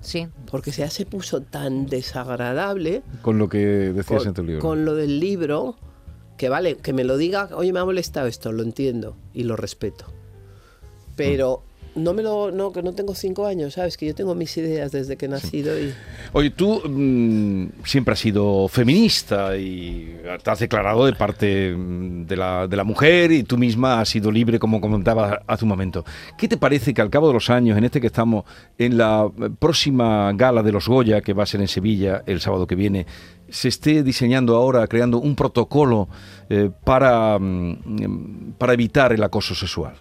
Sí. 0.00 0.28
Porque 0.50 0.70
ya 0.70 0.88
se 0.90 1.06
puso 1.06 1.42
tan 1.42 1.86
desagradable 1.86 3.02
Con 3.22 3.38
lo 3.38 3.48
que 3.48 3.58
decías 3.58 4.26
en 4.26 4.34
tu 4.34 4.42
libro. 4.42 4.60
con 4.60 4.84
lo 4.84 4.94
del 4.94 5.20
libro, 5.20 5.76
que 6.36 6.48
vale, 6.48 6.76
que 6.76 6.92
me 6.92 7.04
lo 7.04 7.16
diga, 7.16 7.48
oye, 7.54 7.72
me 7.72 7.80
ha 7.80 7.84
molestado 7.84 8.26
esto, 8.26 8.52
lo 8.52 8.62
entiendo 8.62 9.16
y 9.34 9.42
lo 9.42 9.56
respeto. 9.56 10.06
Pero 11.16 11.64
no 11.98 12.14
me 12.14 12.22
lo, 12.22 12.50
no, 12.50 12.72
que 12.72 12.82
no 12.82 12.92
tengo 12.92 13.14
cinco 13.14 13.46
años, 13.46 13.74
¿sabes? 13.74 13.96
Que 13.96 14.06
yo 14.06 14.14
tengo 14.14 14.34
mis 14.34 14.56
ideas 14.56 14.92
desde 14.92 15.16
que 15.16 15.26
he 15.26 15.28
nacido 15.28 15.78
y... 15.78 15.92
Oye, 16.32 16.50
tú 16.50 16.80
mm, 16.88 17.84
siempre 17.84 18.12
has 18.12 18.20
sido 18.20 18.68
feminista 18.68 19.56
y 19.56 20.16
te 20.42 20.50
has 20.50 20.58
declarado 20.58 21.06
de 21.06 21.12
parte 21.12 21.74
mm, 21.76 22.26
de 22.26 22.36
la, 22.36 22.66
de 22.66 22.76
la 22.76 22.84
mujer 22.84 23.32
y 23.32 23.42
tú 23.42 23.58
misma 23.58 24.00
has 24.00 24.08
sido 24.08 24.30
libre, 24.30 24.58
como 24.58 24.80
comentaba 24.80 25.42
hace 25.46 25.64
un 25.64 25.68
momento. 25.68 26.04
¿Qué 26.36 26.48
te 26.48 26.56
parece 26.56 26.94
que 26.94 27.02
al 27.02 27.10
cabo 27.10 27.28
de 27.28 27.34
los 27.34 27.50
años, 27.50 27.76
en 27.76 27.84
este 27.84 28.00
que 28.00 28.06
estamos 28.06 28.44
en 28.78 28.98
la 28.98 29.28
próxima 29.58 30.32
gala 30.34 30.62
de 30.62 30.72
los 30.72 30.88
Goya, 30.88 31.20
que 31.20 31.32
va 31.32 31.42
a 31.42 31.46
ser 31.46 31.60
en 31.60 31.68
Sevilla 31.68 32.22
el 32.26 32.40
sábado 32.40 32.66
que 32.66 32.74
viene, 32.74 33.06
se 33.48 33.68
esté 33.68 34.02
diseñando 34.02 34.56
ahora, 34.56 34.86
creando 34.86 35.18
un 35.18 35.34
protocolo 35.34 36.08
eh, 36.50 36.70
para, 36.84 37.38
mm, 37.38 38.54
para 38.58 38.74
evitar 38.74 39.12
el 39.12 39.22
acoso 39.22 39.54
sexual? 39.54 39.94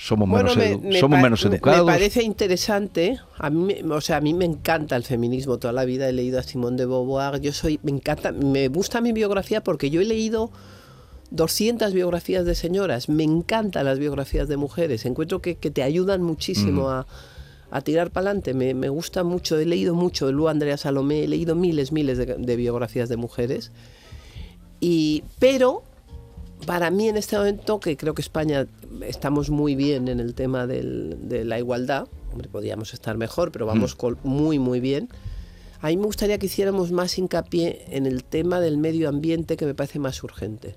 Somos 0.00 0.28
menos, 0.28 0.56
me- 0.56 1.00
somos 1.00 1.18
menos 1.20 1.44
me- 1.44 1.50
educados. 1.56 1.84
Me 1.86 1.92
parece 1.92 2.22
interesante. 2.22 3.18
A 3.36 3.50
mí, 3.50 3.74
me- 3.82 3.94
o 3.94 4.00
sea, 4.00 4.18
a 4.18 4.20
mí 4.20 4.32
me 4.32 4.44
encanta 4.44 4.94
el 4.96 5.02
feminismo. 5.02 5.58
Toda 5.58 5.72
la 5.72 5.84
vida 5.84 6.08
he 6.08 6.12
leído 6.12 6.38
a 6.38 6.42
Simone 6.44 6.76
de 6.76 6.86
Beauvoir. 6.86 7.40
Yo 7.40 7.52
soy, 7.52 7.80
me 7.82 7.90
encanta, 7.90 8.30
me 8.32 8.68
gusta 8.68 9.00
mi 9.00 9.12
biografía 9.12 9.62
porque 9.62 9.90
yo 9.90 10.00
he 10.00 10.04
leído 10.04 10.50
200 11.30 11.92
biografías 11.92 12.44
de 12.46 12.54
señoras. 12.54 13.08
Me 13.08 13.24
encantan 13.24 13.84
las 13.86 13.98
biografías 13.98 14.46
de 14.48 14.56
mujeres. 14.56 15.04
Encuentro 15.04 15.40
que, 15.42 15.56
que 15.56 15.70
te 15.70 15.82
ayudan 15.82 16.22
muchísimo 16.22 16.90
a, 16.90 17.06
a 17.70 17.80
tirar 17.80 18.10
para 18.12 18.30
adelante. 18.30 18.54
Me, 18.54 18.74
me 18.74 18.88
gusta 18.88 19.24
mucho. 19.24 19.58
He 19.58 19.66
leído 19.66 19.94
mucho 19.94 20.26
de 20.26 20.32
Lu 20.32 20.48
Andrea 20.48 20.76
Salomé. 20.76 21.24
He 21.24 21.28
leído 21.28 21.54
miles, 21.56 21.90
miles 21.92 22.18
de, 22.18 22.36
de 22.38 22.56
biografías 22.56 23.08
de 23.08 23.16
mujeres. 23.16 23.72
Y, 24.80 25.24
pero 25.40 25.82
para 26.68 26.90
mí 26.90 27.08
en 27.08 27.16
este 27.16 27.36
momento, 27.36 27.80
que 27.80 27.96
creo 27.96 28.14
que 28.14 28.22
España 28.22 28.66
estamos 29.02 29.48
muy 29.50 29.74
bien 29.74 30.06
en 30.08 30.20
el 30.20 30.34
tema 30.34 30.66
del- 30.66 31.16
de 31.28 31.44
la 31.44 31.58
igualdad, 31.58 32.06
hombre, 32.32 32.48
podríamos 32.48 32.92
estar 32.94 33.16
mejor, 33.16 33.50
pero 33.52 33.64
vamos 33.66 33.94
col- 33.96 34.18
muy, 34.22 34.58
muy 34.58 34.78
bien. 34.80 35.08
A 35.80 35.88
mí 35.88 35.96
me 35.96 36.04
gustaría 36.04 36.38
que 36.38 36.46
hiciéramos 36.46 36.92
más 36.92 37.16
hincapié 37.18 37.84
en 37.90 38.04
el 38.06 38.22
tema 38.22 38.60
del 38.60 38.76
medio 38.78 39.08
ambiente 39.08 39.56
que 39.56 39.64
me 39.64 39.74
parece 39.74 39.98
más 39.98 40.22
urgente. 40.22 40.76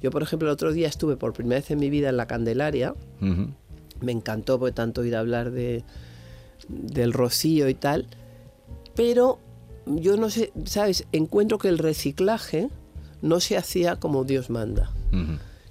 Yo, 0.00 0.10
por 0.10 0.22
ejemplo, 0.22 0.48
el 0.48 0.52
otro 0.52 0.72
día 0.72 0.88
estuve 0.88 1.16
por 1.16 1.32
primera 1.32 1.56
vez 1.60 1.70
en 1.70 1.80
mi 1.80 1.90
vida 1.90 2.08
en 2.10 2.16
la 2.18 2.26
Candelaria. 2.26 2.94
Me 4.00 4.12
encantó 4.12 4.58
porque 4.58 4.72
tanto 4.74 5.04
ir 5.04 5.16
a 5.16 5.20
hablar 5.20 5.50
de, 5.50 5.82
del 6.68 7.12
rocío 7.14 7.68
y 7.68 7.74
tal. 7.74 8.06
Pero 8.94 9.38
yo 9.86 10.16
no 10.18 10.28
sé, 10.30 10.52
¿sabes? 10.66 11.04
Encuentro 11.12 11.58
que 11.58 11.68
el 11.68 11.78
reciclaje 11.78 12.68
no 13.22 13.40
se 13.40 13.56
hacía 13.56 13.96
como 13.96 14.24
Dios 14.24 14.50
manda. 14.50 14.92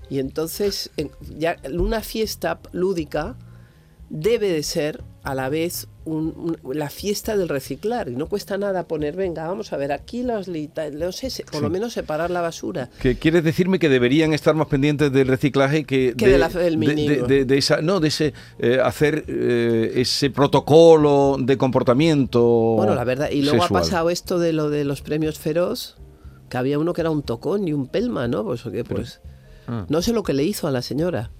Y 0.09 0.19
entonces, 0.19 0.91
en- 0.97 1.11
ya 1.37 1.57
una 1.73 2.01
fiesta 2.01 2.59
lúdica 2.71 3.35
debe 4.09 4.49
de 4.49 4.61
ser 4.61 5.03
a 5.23 5.33
la 5.33 5.49
vez 5.49 5.87
un- 6.05 6.57
un- 6.63 6.77
la 6.77 6.91
fiesta 6.91 7.35
del 7.35 7.49
reciclar. 7.49 8.09
Y 8.09 8.15
no 8.15 8.27
cuesta 8.27 8.59
nada 8.59 8.87
poner, 8.87 9.15
venga, 9.15 9.47
vamos 9.47 9.73
a 9.73 9.77
ver, 9.77 9.91
aquí 9.91 10.21
los 10.21 10.47
no 10.47 11.11
sé, 11.11 11.29
por 11.51 11.63
lo 11.63 11.71
menos 11.71 11.93
separar 11.93 12.29
la 12.29 12.41
basura. 12.41 12.91
Que 13.01 13.17
quieres 13.17 13.43
decirme 13.43 13.79
que 13.79 13.89
deberían 13.89 14.31
estar 14.31 14.53
más 14.53 14.67
pendientes 14.67 15.11
del 15.11 15.27
reciclaje 15.27 15.85
que, 15.85 16.13
Que 16.15 16.27
de 16.27 16.37
la- 16.37 16.49
del 16.49 16.77
de, 16.79 17.57
esa 17.57 17.81
no 17.81 17.99
de 17.99 18.09
ese 18.09 18.33
eh, 18.59 18.77
hacer 18.83 19.25
eh, 19.27 19.93
ese 19.95 20.29
protocolo 20.29 21.37
de 21.39 21.57
comportamiento 21.57 22.41
Bueno, 22.77 22.93
la 22.93 23.03
verdad, 23.03 23.31
y 23.31 23.41
luego 23.41 23.63
sexual. 23.63 23.81
ha 23.81 23.83
pasado 23.83 24.09
esto 24.11 24.37
de 24.37 24.53
lo 24.53 24.69
de 24.69 24.85
los 24.85 25.01
premios 25.01 25.39
feroz, 25.39 25.97
que 26.49 26.57
había 26.57 26.77
uno 26.79 26.93
que 26.93 27.01
era 27.01 27.09
un 27.09 27.23
tocón 27.23 27.67
y 27.67 27.73
un 27.73 27.87
pelma, 27.87 28.27
¿no? 28.27 28.43
Pues, 28.43 28.63
pues 28.87 29.21
no 29.89 30.01
sé 30.01 30.13
lo 30.13 30.23
que 30.23 30.33
le 30.33 30.43
hizo 30.43 30.67
a 30.67 30.71
la 30.71 30.81
señora. 30.81 31.31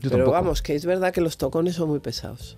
Yo 0.00 0.10
pero 0.10 0.24
tampoco. 0.24 0.32
vamos, 0.32 0.62
que 0.62 0.74
es 0.74 0.84
verdad 0.86 1.12
que 1.12 1.20
los 1.20 1.36
tocones 1.36 1.74
son 1.76 1.88
muy 1.88 1.98
pesados. 2.00 2.56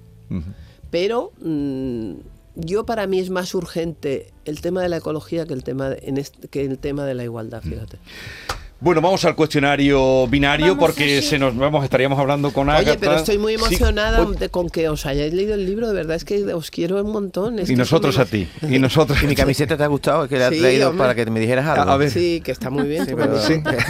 Pero 0.91 1.33
mm, 1.41 2.13
yo 2.57 2.87
para 2.87 3.07
mí 3.07 3.19
es 3.21 3.31
más 3.31 3.55
urgente 3.55 4.33
el 4.45 4.61
tema 4.61 4.83
de 4.83 4.89
la 4.89 4.99
ecología 4.99 5.45
que 5.47 5.55
el 5.55 5.65
tema 5.65 5.91
de, 5.91 6.01
en 6.09 6.19
este- 6.19 6.49
que 6.49 6.65
el 6.65 6.79
tema 6.79 7.05
de 7.05 7.15
la 7.15 7.25
igualdad, 7.25 7.63
Mm. 7.65 7.69
fíjate. 7.71 7.99
Bueno, 8.85 9.01
vamos 9.01 9.25
al 9.25 9.35
cuestionario 9.35 10.27
binario 10.27 10.67
Vamos 10.75 10.79
porque 10.79 11.19
así. 11.19 11.29
se 11.31 11.39
nos 11.39 11.57
vamos 11.57 11.83
estaríamos 11.85 12.19
hablando 12.19 12.53
con 12.53 12.69
Agatha. 12.69 12.91
Oye, 12.91 12.99
pero 13.01 13.15
estoy 13.17 13.39
muy 13.39 13.55
emocionada 13.55 14.27
con 14.51 14.69
que 14.69 14.91
os 14.91 15.07
hayáis 15.07 15.33
leído 15.33 15.55
el 15.55 15.65
libro, 15.65 15.89
de 15.89 15.95
verdad 15.95 16.17
es 16.17 16.27
que 16.27 16.45
os 16.53 16.71
quiero 16.71 17.03
un 17.03 17.11
montón. 17.11 17.59
es 17.59 17.71
y 17.71 17.77
nosotros 17.77 18.19
a 18.19 18.27
ti. 18.27 18.47
Y 18.69 18.79
nosotros 18.79 19.19
¿Y 19.23 19.27
mi 19.27 19.35
camiseta 19.35 19.79
te 19.79 19.85
ha 19.85 19.87
gustado? 19.87 20.25
Es 20.25 20.29
que 20.29 20.39
la 20.39 20.49
he 20.49 20.55
Sí, 20.55 20.61
traído 20.61 20.91
hombre. 20.91 21.03
para 21.03 21.15
que 21.15 21.25
me 21.31 21.41
dijeras 21.41 21.67
algo. 21.67 21.91
A 21.91 21.97
ver. 21.97 22.11
Sí, 22.11 22.43
que 22.45 22.53
está 22.53 22.69
muy 22.69 22.87
bien. 22.87 23.07
Pero 23.07 23.39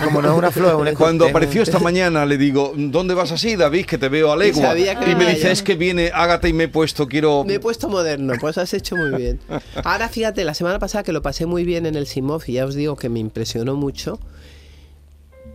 como 0.05 0.23
no 0.23 0.31
es 0.33 0.39
una 0.39 0.53
flor, 0.53 0.69
es 0.69 0.75
un 0.75 0.87
esco- 0.87 0.99
Cuando 0.99 1.27
apareció 1.27 1.63
esta 1.63 1.81
mañana 1.81 2.25
le 2.25 2.39
digo, 2.39 2.73
¿dónde 2.77 3.15
vas 3.15 3.33
así, 3.33 3.57
David? 3.57 3.87
Que 3.87 3.99
te 3.99 4.09
veo 4.09 4.31
a 4.33 4.37
legua. 4.37 4.63
sabía 4.63 4.95
que 5.01 5.11
y 5.11 5.17
me 5.17 5.27
dice, 5.35 5.51
es 5.51 5.65
que 5.65 5.75
viene 5.75 6.13
Ágata 6.15 6.47
y 6.47 6.53
me 6.53 6.65
he 6.65 6.69
puesto, 6.69 7.09
quiero... 7.09 7.43
Me 7.43 7.55
he 7.55 7.61
puesto 7.61 7.89
moderno, 7.89 8.35
pues 8.41 8.59
has 8.59 8.73
hecho 8.73 8.95
muy 8.95 9.11
bien. 9.21 9.41
Ahora 9.83 10.09
fíjate, 10.09 10.45
la 10.45 10.55
semana 10.55 10.79
pasada 10.79 11.03
que 11.03 11.11
lo 11.13 11.21
pasé 11.21 11.47
muy 11.47 11.65
bien 11.65 11.85
en 11.87 11.97
el 11.97 12.07
Simov 12.07 12.43
y 12.47 12.53
ya 12.53 12.65
os 12.65 12.77
digo 12.77 12.95
que 12.95 13.09
me 13.09 13.19
impresionó 13.19 13.75
mucho, 13.75 14.21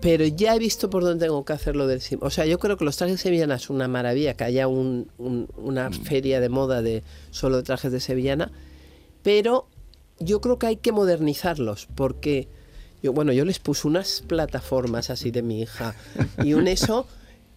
pero 0.01 0.25
ya 0.25 0.55
he 0.55 0.59
visto 0.59 0.89
por 0.89 1.03
dónde 1.03 1.25
tengo 1.25 1.43
que 1.45 1.53
hacerlo 1.53 1.87
del 1.87 2.01
Simov. 2.01 2.25
O 2.27 2.29
sea, 2.29 2.45
yo 2.45 2.57
creo 2.59 2.77
que 2.77 2.85
los 2.85 2.95
trajes 2.97 3.15
de 3.17 3.21
sevillana 3.21 3.55
es 3.55 3.69
una 3.69 3.87
maravilla, 3.87 4.33
que 4.33 4.43
haya 4.45 4.67
un- 4.67 5.11
un- 5.17 5.47
una 5.57 5.91
feria 5.91 6.39
de 6.39 6.49
moda 6.49 6.81
de 6.81 7.03
solo 7.31 7.57
de 7.57 7.63
trajes 7.63 7.91
de 7.91 7.99
sevillana, 7.99 8.51
pero 9.23 9.67
yo 10.19 10.39
creo 10.41 10.57
que 10.59 10.67
hay 10.67 10.75
que 10.77 10.91
modernizarlos 10.91 11.87
porque... 11.95 12.47
Yo, 13.01 13.13
bueno, 13.13 13.31
yo 13.31 13.45
les 13.45 13.59
puse 13.59 13.87
unas 13.87 14.21
plataformas 14.27 15.09
así 15.09 15.31
de 15.31 15.41
mi 15.41 15.61
hija 15.61 15.95
y 16.43 16.53
un 16.53 16.67
eso, 16.67 17.07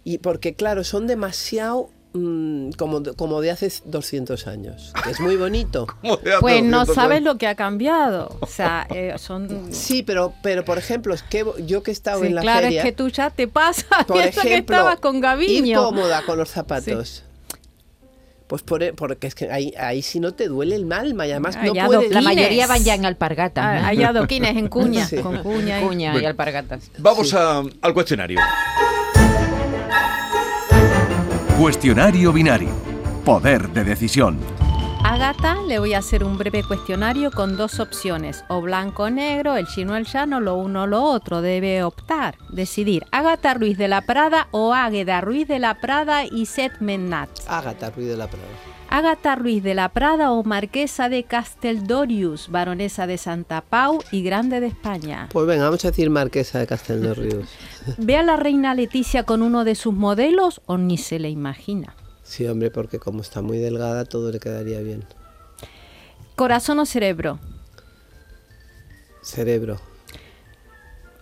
y 0.04 0.18
porque 0.18 0.54
claro, 0.54 0.84
son 0.84 1.08
demasiado 1.08 1.90
mm, 2.14 2.70
como, 2.72 3.00
de- 3.00 3.12
como 3.14 3.40
de 3.40 3.50
hace 3.50 3.72
200 3.84 4.46
años, 4.46 4.92
que 5.04 5.10
es 5.10 5.20
muy 5.20 5.36
bonito. 5.36 5.86
Pues 6.40 6.62
no 6.62 6.84
sabes 6.86 7.22
lo 7.22 7.38
que 7.38 7.46
ha 7.46 7.54
cambiado. 7.54 8.36
O 8.40 8.46
sea, 8.46 8.86
eh, 8.90 9.14
son... 9.18 9.72
Sí, 9.72 10.02
pero, 10.02 10.32
pero 10.42 10.64
por 10.64 10.78
ejemplo, 10.78 11.14
es 11.14 11.22
que 11.22 11.44
yo 11.66 11.82
que 11.82 11.90
he 11.90 11.94
estado 11.94 12.20
Sí, 12.20 12.26
en 12.28 12.34
la 12.34 12.42
claro, 12.42 12.62
feria, 12.62 12.80
es 12.80 12.84
que 12.84 12.92
tú 12.92 13.08
ya 13.08 13.30
te 13.30 13.48
pasas. 13.48 13.84
por 14.06 14.16
piensa 14.18 14.42
que 14.42 14.48
ejemplo, 14.48 14.76
estabas 14.76 15.00
con 15.00 15.16
ir 15.16 15.22
Gaviño. 15.22 15.82
cómoda 15.84 16.22
con 16.22 16.38
los 16.38 16.48
zapatos. 16.50 17.24
Pues 18.48 18.60
por, 18.62 18.82
e- 18.82 18.92
porque 18.92 19.28
es 19.28 19.34
que 19.34 19.50
ahí, 19.50 19.72
ahí 19.78 20.02
sí 20.02 20.20
no 20.20 20.34
te 20.34 20.46
duele 20.46 20.76
el 20.76 20.84
y 21.26 21.30
además 21.30 21.56
no 21.62 21.72
puedes... 21.86 22.10
La 22.12 22.20
mayoría 22.20 22.66
van 22.66 22.84
ya 22.84 22.94
en 22.94 23.06
alpargatas. 23.06 23.64
Ah, 23.64 23.80
¿no? 23.80 23.86
Hay 23.86 24.02
adoquines 24.02 24.54
en 24.58 24.68
cuña, 24.68 25.06
Sí. 25.08 25.16
con 25.16 25.38
cuña. 25.42 25.80
y- 25.80 25.84
Cuña 25.86 26.20
y 26.20 26.24
alpargatas. 26.26 26.90
Vamos 26.98 27.32
a- 27.32 27.62
al 27.80 27.94
cuestionario. 27.94 28.38
Cuestionario 31.62 32.32
binario. 32.32 32.70
Poder 33.24 33.68
de 33.68 33.84
decisión. 33.84 34.36
Ágata, 35.04 35.62
le 35.62 35.78
voy 35.78 35.94
a 35.94 35.98
hacer 35.98 36.24
un 36.24 36.36
breve 36.36 36.64
cuestionario 36.64 37.30
con 37.30 37.56
dos 37.56 37.78
opciones, 37.78 38.44
o 38.48 38.60
blanco 38.60 39.04
o 39.04 39.10
negro, 39.10 39.54
el 39.54 39.68
chino 39.68 39.92
o 39.92 39.96
el 39.96 40.04
llano, 40.04 40.40
lo 40.40 40.56
uno 40.56 40.82
o 40.82 40.86
lo 40.88 41.04
otro. 41.04 41.40
Debe 41.40 41.84
optar, 41.84 42.34
decidir. 42.50 43.04
Ágata 43.12 43.54
Ruiz 43.54 43.78
de 43.78 43.86
la 43.86 44.00
Prada 44.00 44.48
o 44.50 44.74
Águeda 44.74 45.20
Ruiz 45.20 45.46
de 45.46 45.60
la 45.60 45.74
Prada 45.80 46.24
y 46.24 46.46
Seth 46.46 46.80
Mennat. 46.80 47.30
Ágata, 47.46 47.90
ruido 47.90 48.10
de 48.10 48.16
la 48.16 48.26
prueba. 48.26 48.48
Ágata 48.94 49.36
Ruiz 49.36 49.62
de 49.62 49.72
la 49.72 49.88
Prada 49.88 50.32
o 50.32 50.44
Marquesa 50.44 51.08
de 51.08 51.24
Casteldorius, 51.24 52.50
baronesa 52.50 53.06
de 53.06 53.16
Santa 53.16 53.62
Pau 53.62 54.00
y 54.10 54.22
grande 54.22 54.60
de 54.60 54.66
España. 54.66 55.30
Pues 55.32 55.46
venga, 55.46 55.64
vamos 55.64 55.82
a 55.86 55.88
decir 55.88 56.10
Marquesa 56.10 56.58
de 56.58 56.66
Castel 56.66 57.00
de 57.00 57.14
Ríos. 57.14 57.48
¿Ve 57.96 58.18
a 58.18 58.22
la 58.22 58.36
reina 58.36 58.74
Leticia 58.74 59.22
con 59.22 59.40
uno 59.40 59.64
de 59.64 59.76
sus 59.76 59.94
modelos 59.94 60.60
o 60.66 60.76
ni 60.76 60.98
se 60.98 61.18
le 61.18 61.30
imagina? 61.30 61.96
Sí, 62.22 62.46
hombre, 62.46 62.70
porque 62.70 62.98
como 62.98 63.22
está 63.22 63.40
muy 63.40 63.56
delgada, 63.56 64.04
todo 64.04 64.30
le 64.30 64.38
quedaría 64.38 64.80
bien. 64.80 65.06
¿Corazón 66.36 66.78
o 66.78 66.84
cerebro? 66.84 67.38
Cerebro. 69.22 69.80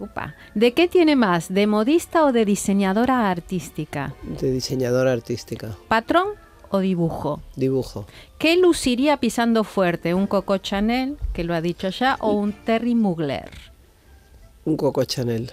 Upa. 0.01 0.35
¿De 0.57 0.73
qué 0.73 0.89
tiene 0.89 1.15
más? 1.15 1.55
¿De 1.55 1.69
modista 1.69 2.25
o 2.25 2.33
de 2.33 2.45
diseñadora 2.45 3.31
artística? 3.31 4.13
De 4.41 4.51
diseñadora 4.51 5.13
artística. 5.13 5.77
¿Patrón 5.87 6.50
o 6.71 6.79
dibujo? 6.79 7.43
Dibujo. 7.57 8.07
¿Qué 8.39 8.57
luciría 8.57 9.19
pisando 9.19 9.65
fuerte? 9.65 10.15
¿Un 10.15 10.27
Coco 10.27 10.57
Chanel, 10.59 11.19
que 11.33 11.45
lo 11.45 11.55
ha 11.55 11.61
dicho 11.61 11.91
ya, 11.91 12.17
o 12.21 12.33
un 12.33 12.53
Terry 12.53 12.95
Mugler? 12.95 13.51
Un 14.65 14.77
Coco 14.77 15.05
Chanel. 15.05 15.53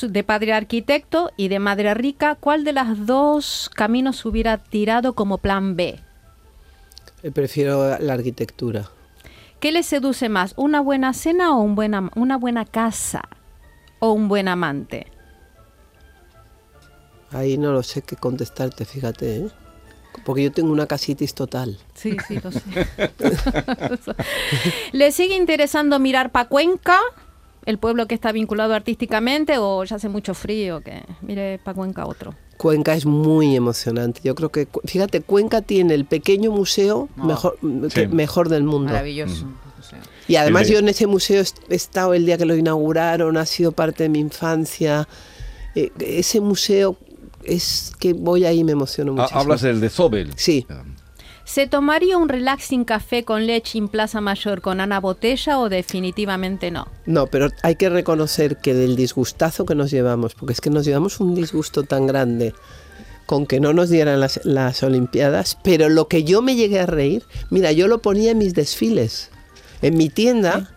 De 0.00 0.24
padre 0.24 0.54
arquitecto 0.54 1.30
y 1.36 1.48
de 1.48 1.58
madre 1.58 1.92
rica, 1.92 2.36
¿cuál 2.36 2.64
de 2.64 2.72
las 2.72 3.06
dos 3.06 3.70
caminos 3.74 4.24
hubiera 4.24 4.56
tirado 4.56 5.12
como 5.12 5.36
plan 5.36 5.76
B? 5.76 6.00
Eh, 7.22 7.30
Prefiero 7.30 7.98
la 7.98 8.14
arquitectura. 8.14 8.88
¿Qué 9.60 9.70
le 9.70 9.82
seduce 9.82 10.30
más? 10.30 10.54
¿Una 10.56 10.80
buena 10.80 11.12
cena 11.12 11.54
o 11.54 11.60
un 11.60 11.74
buena, 11.74 12.10
una 12.16 12.38
buena 12.38 12.64
casa? 12.64 13.22
¿O 13.98 14.12
un 14.12 14.28
buen 14.28 14.48
amante? 14.48 15.06
Ahí 17.30 17.58
no 17.58 17.72
lo 17.72 17.82
sé 17.82 18.02
qué 18.02 18.16
contestarte, 18.16 18.84
fíjate, 18.84 19.36
¿eh? 19.36 19.48
Porque 20.24 20.44
yo 20.44 20.52
tengo 20.52 20.72
una 20.72 20.86
casitis 20.86 21.34
total. 21.34 21.78
Sí, 21.94 22.16
sí, 22.28 22.38
lo 22.42 22.52
sé. 22.52 22.60
¿Le 24.92 25.12
sigue 25.12 25.36
interesando 25.36 25.98
mirar 25.98 26.30
para 26.30 26.48
Cuenca, 26.48 26.98
el 27.64 27.78
pueblo 27.78 28.06
que 28.06 28.14
está 28.14 28.32
vinculado 28.32 28.74
artísticamente, 28.74 29.58
o 29.58 29.84
ya 29.84 29.96
hace 29.96 30.08
mucho 30.08 30.34
frío 30.34 30.80
que 30.80 31.02
mire 31.22 31.58
para 31.62 31.74
Cuenca 31.74 32.06
otro? 32.06 32.34
Cuenca 32.56 32.94
es 32.94 33.06
muy 33.06 33.56
emocionante. 33.56 34.20
Yo 34.22 34.34
creo 34.34 34.50
que, 34.50 34.68
fíjate, 34.84 35.20
Cuenca 35.22 35.62
tiene 35.62 35.94
el 35.94 36.04
pequeño 36.04 36.52
museo 36.52 37.08
Oh. 37.18 37.24
mejor, 37.24 37.58
que- 37.92 38.02
Sí. 38.02 38.06
mejor 38.08 38.48
del 38.48 38.62
mundo. 38.64 38.92
Maravilloso. 38.92 39.46
sea. 39.88 39.98
Y 40.28 40.36
además 40.36 40.68
yo 40.68 40.78
en 40.78 40.88
ese 40.88 41.08
museo 41.08 41.42
he 41.68 41.74
estado 41.74 42.14
el 42.14 42.24
día 42.24 42.38
que 42.38 42.44
lo 42.44 42.54
inauguraron, 42.54 43.36
ha 43.36 43.44
sido 43.46 43.72
parte 43.72 44.04
de 44.04 44.08
mi 44.10 44.20
infancia. 44.20 45.08
Eh, 45.74 45.90
ese 45.98 46.40
museo 46.40 46.96
es 47.44 47.92
que 47.98 48.12
voy 48.12 48.44
ahí 48.44 48.60
y 48.60 48.64
me 48.64 48.72
emociono 48.72 49.12
Ah, 49.12 49.14
muchísimo. 49.16 49.40
Hablas 49.40 49.62
del 49.62 49.80
de 49.80 49.88
Zobel. 49.90 50.32
Sí. 50.36 50.66
¿Se 51.44 51.66
tomaría 51.66 52.16
un 52.18 52.28
relaxing 52.28 52.84
café 52.84 53.24
con 53.24 53.46
leche 53.46 53.76
en 53.78 53.88
Plaza 53.88 54.20
Mayor 54.20 54.60
con 54.60 54.80
Ana 54.80 55.00
Botella 55.00 55.58
o 55.58 55.68
definitivamente 55.68 56.70
no? 56.70 56.86
No, 57.04 57.26
pero 57.26 57.48
hay 57.62 57.74
que 57.76 57.88
reconocer 57.88 58.58
que 58.58 58.74
del 58.74 58.94
disgustazo 58.96 59.66
que 59.66 59.74
nos 59.74 59.90
llevamos, 59.90 60.34
porque 60.34 60.52
es 60.52 60.60
que 60.60 60.70
nos 60.70 60.84
llevamos 60.84 61.18
un 61.20 61.34
disgusto 61.34 61.82
tan 61.82 62.06
grande 62.06 62.54
con 63.26 63.46
que 63.46 63.60
no 63.60 63.72
nos 63.72 63.90
dieran 63.90 64.20
las, 64.20 64.40
las 64.44 64.82
Olimpiadas, 64.82 65.58
pero 65.64 65.88
lo 65.88 66.06
que 66.06 66.22
yo 66.24 66.42
me 66.42 66.54
llegué 66.54 66.80
a 66.80 66.86
reír, 66.86 67.24
mira, 67.50 67.72
yo 67.72 67.88
lo 67.88 68.00
ponía 68.02 68.30
en 68.30 68.38
mis 68.38 68.54
desfiles. 68.54 69.30
En 69.82 69.96
mi 69.96 70.08
tienda 70.10 70.70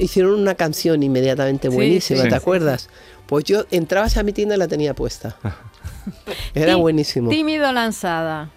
hicieron 0.00 0.38
una 0.38 0.54
canción 0.54 1.02
inmediatamente 1.02 1.68
Sí, 1.70 1.74
buenísima, 1.74 2.18
sí. 2.22 2.28
¿te 2.28 2.30
Sí. 2.30 2.36
acuerdas? 2.36 2.88
Pues 3.26 3.44
yo 3.44 3.64
entrabas 3.72 4.16
a 4.16 4.22
mi 4.22 4.32
tienda 4.32 4.54
y 4.54 4.58
la 4.58 4.68
tenía 4.68 4.94
puesta. 4.94 5.36
Era 6.54 6.76
buenísimo. 6.76 7.30
Tímido 7.30 7.70
lanzada. 7.72 8.50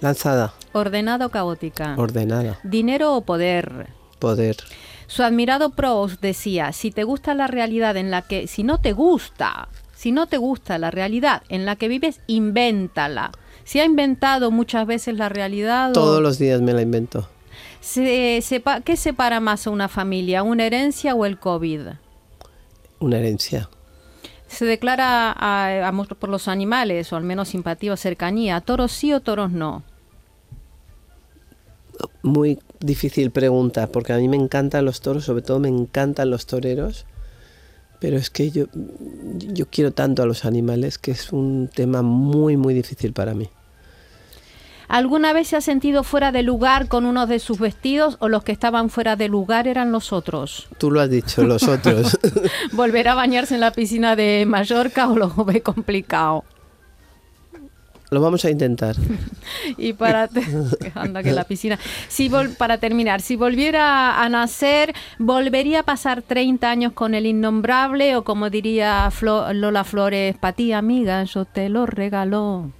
Lanzada, 0.00 0.52
Ordenada 0.72 1.26
o 1.26 1.28
caótica. 1.28 1.94
ordenada, 1.96 2.58
Dinero 2.64 3.14
o 3.14 3.20
poder. 3.20 3.86
poder. 4.18 4.56
Su 5.06 5.22
admirado 5.22 5.70
Proust 5.70 6.20
decía, 6.20 6.72
si 6.72 6.90
te 6.90 7.04
gusta 7.04 7.34
la 7.34 7.46
realidad 7.46 7.96
en 7.96 8.10
la 8.10 8.22
que, 8.22 8.46
si 8.46 8.62
no 8.64 8.78
te 8.80 8.92
gusta, 8.92 9.68
si 9.94 10.10
no 10.10 10.26
te 10.26 10.38
gusta 10.38 10.78
la 10.78 10.90
realidad 10.90 11.42
en 11.50 11.66
la 11.66 11.76
que 11.76 11.86
vives, 11.88 12.20
invéntala. 12.26 13.30
Se 13.64 13.80
ha 13.80 13.84
inventado 13.84 14.50
muchas 14.50 14.86
veces 14.86 15.16
la 15.16 15.28
realidad. 15.28 15.90
o- 15.90 15.92
Todos 15.92 16.20
los 16.22 16.38
días 16.38 16.60
me 16.62 16.72
la 16.72 16.82
invento. 16.82 17.28
Se- 17.80 18.40
sepa- 18.42 18.80
¿Qué 18.80 18.96
separa 18.96 19.38
más 19.38 19.66
a 19.66 19.70
una 19.70 19.88
familia, 19.88 20.42
una 20.42 20.64
herencia 20.64 21.14
o 21.14 21.26
el 21.26 21.38
COVID? 21.38 21.80
Una 23.00 23.18
herencia. 23.18 23.68
Se 24.52 24.66
declara 24.66 25.32
a- 25.32 25.88
amor 25.88 26.14
por 26.16 26.28
los 26.28 26.46
animales, 26.46 27.10
o 27.12 27.16
al 27.16 27.24
menos 27.24 27.48
simpatía 27.48 27.94
o 27.94 27.96
cercanía. 27.96 28.60
¿Toros 28.60 28.92
sí 28.92 29.12
o 29.14 29.20
toros 29.20 29.50
no? 29.50 29.82
Muy 32.22 32.58
difícil 32.80 33.30
pregunta, 33.30 33.86
porque 33.86 34.12
a 34.12 34.18
mí 34.18 34.28
me 34.28 34.36
encantan 34.36 34.84
los 34.84 35.00
toros, 35.00 35.24
sobre 35.24 35.42
todo 35.42 35.58
me 35.58 35.68
encantan 35.68 36.30
los 36.30 36.44
toreros, 36.46 37.06
pero 37.98 38.16
es 38.18 38.28
que 38.28 38.50
yo, 38.50 38.66
yo 38.74 39.66
quiero 39.70 39.92
tanto 39.92 40.22
a 40.22 40.26
los 40.26 40.44
animales 40.44 40.98
que 40.98 41.12
es 41.12 41.32
un 41.32 41.70
tema 41.74 42.02
muy, 42.02 42.56
muy 42.58 42.74
difícil 42.74 43.12
para 43.14 43.32
mí. 43.34 43.48
¿Alguna 44.92 45.32
vez 45.32 45.48
se 45.48 45.56
ha 45.56 45.62
sentido 45.62 46.04
fuera 46.04 46.32
de 46.32 46.42
lugar 46.42 46.86
con 46.86 47.06
uno 47.06 47.26
de 47.26 47.38
sus 47.38 47.58
vestidos 47.58 48.18
o 48.20 48.28
los 48.28 48.44
que 48.44 48.52
estaban 48.52 48.90
fuera 48.90 49.16
de 49.16 49.26
lugar 49.28 49.66
eran 49.66 49.90
los 49.90 50.12
otros? 50.12 50.68
Tú 50.76 50.90
lo 50.90 51.00
has 51.00 51.08
dicho, 51.08 51.42
los 51.44 51.62
otros. 51.66 52.18
¿Volver 52.72 53.08
a 53.08 53.14
bañarse 53.14 53.54
en 53.54 53.60
la 53.60 53.70
piscina 53.72 54.16
de 54.16 54.44
Mallorca 54.46 55.08
o 55.08 55.16
lo 55.16 55.28
ve 55.46 55.62
complicado? 55.62 56.44
lo 58.10 58.20
vamos 58.20 58.44
a 58.44 58.50
intentar. 58.50 58.94
Y 59.78 59.94
para 59.94 60.28
te- 60.28 60.42
anda 60.94 61.22
que 61.22 61.32
la 61.32 61.44
piscina. 61.44 61.78
Si 62.08 62.28
vol- 62.28 62.54
para 62.54 62.76
terminar, 62.76 63.22
si 63.22 63.36
volviera 63.36 64.22
a 64.22 64.28
nacer, 64.28 64.92
volvería 65.18 65.80
a 65.80 65.82
pasar 65.84 66.20
30 66.20 66.68
años 66.70 66.92
con 66.92 67.14
el 67.14 67.24
innombrable 67.24 68.14
o 68.16 68.24
como 68.24 68.50
diría 68.50 69.08
Flo- 69.10 69.54
Lola 69.54 69.84
Flores, 69.84 70.36
para 70.36 70.52
ti 70.52 70.74
amiga, 70.74 71.24
yo 71.24 71.46
te 71.46 71.70
lo 71.70 71.86
regalo. 71.86 72.70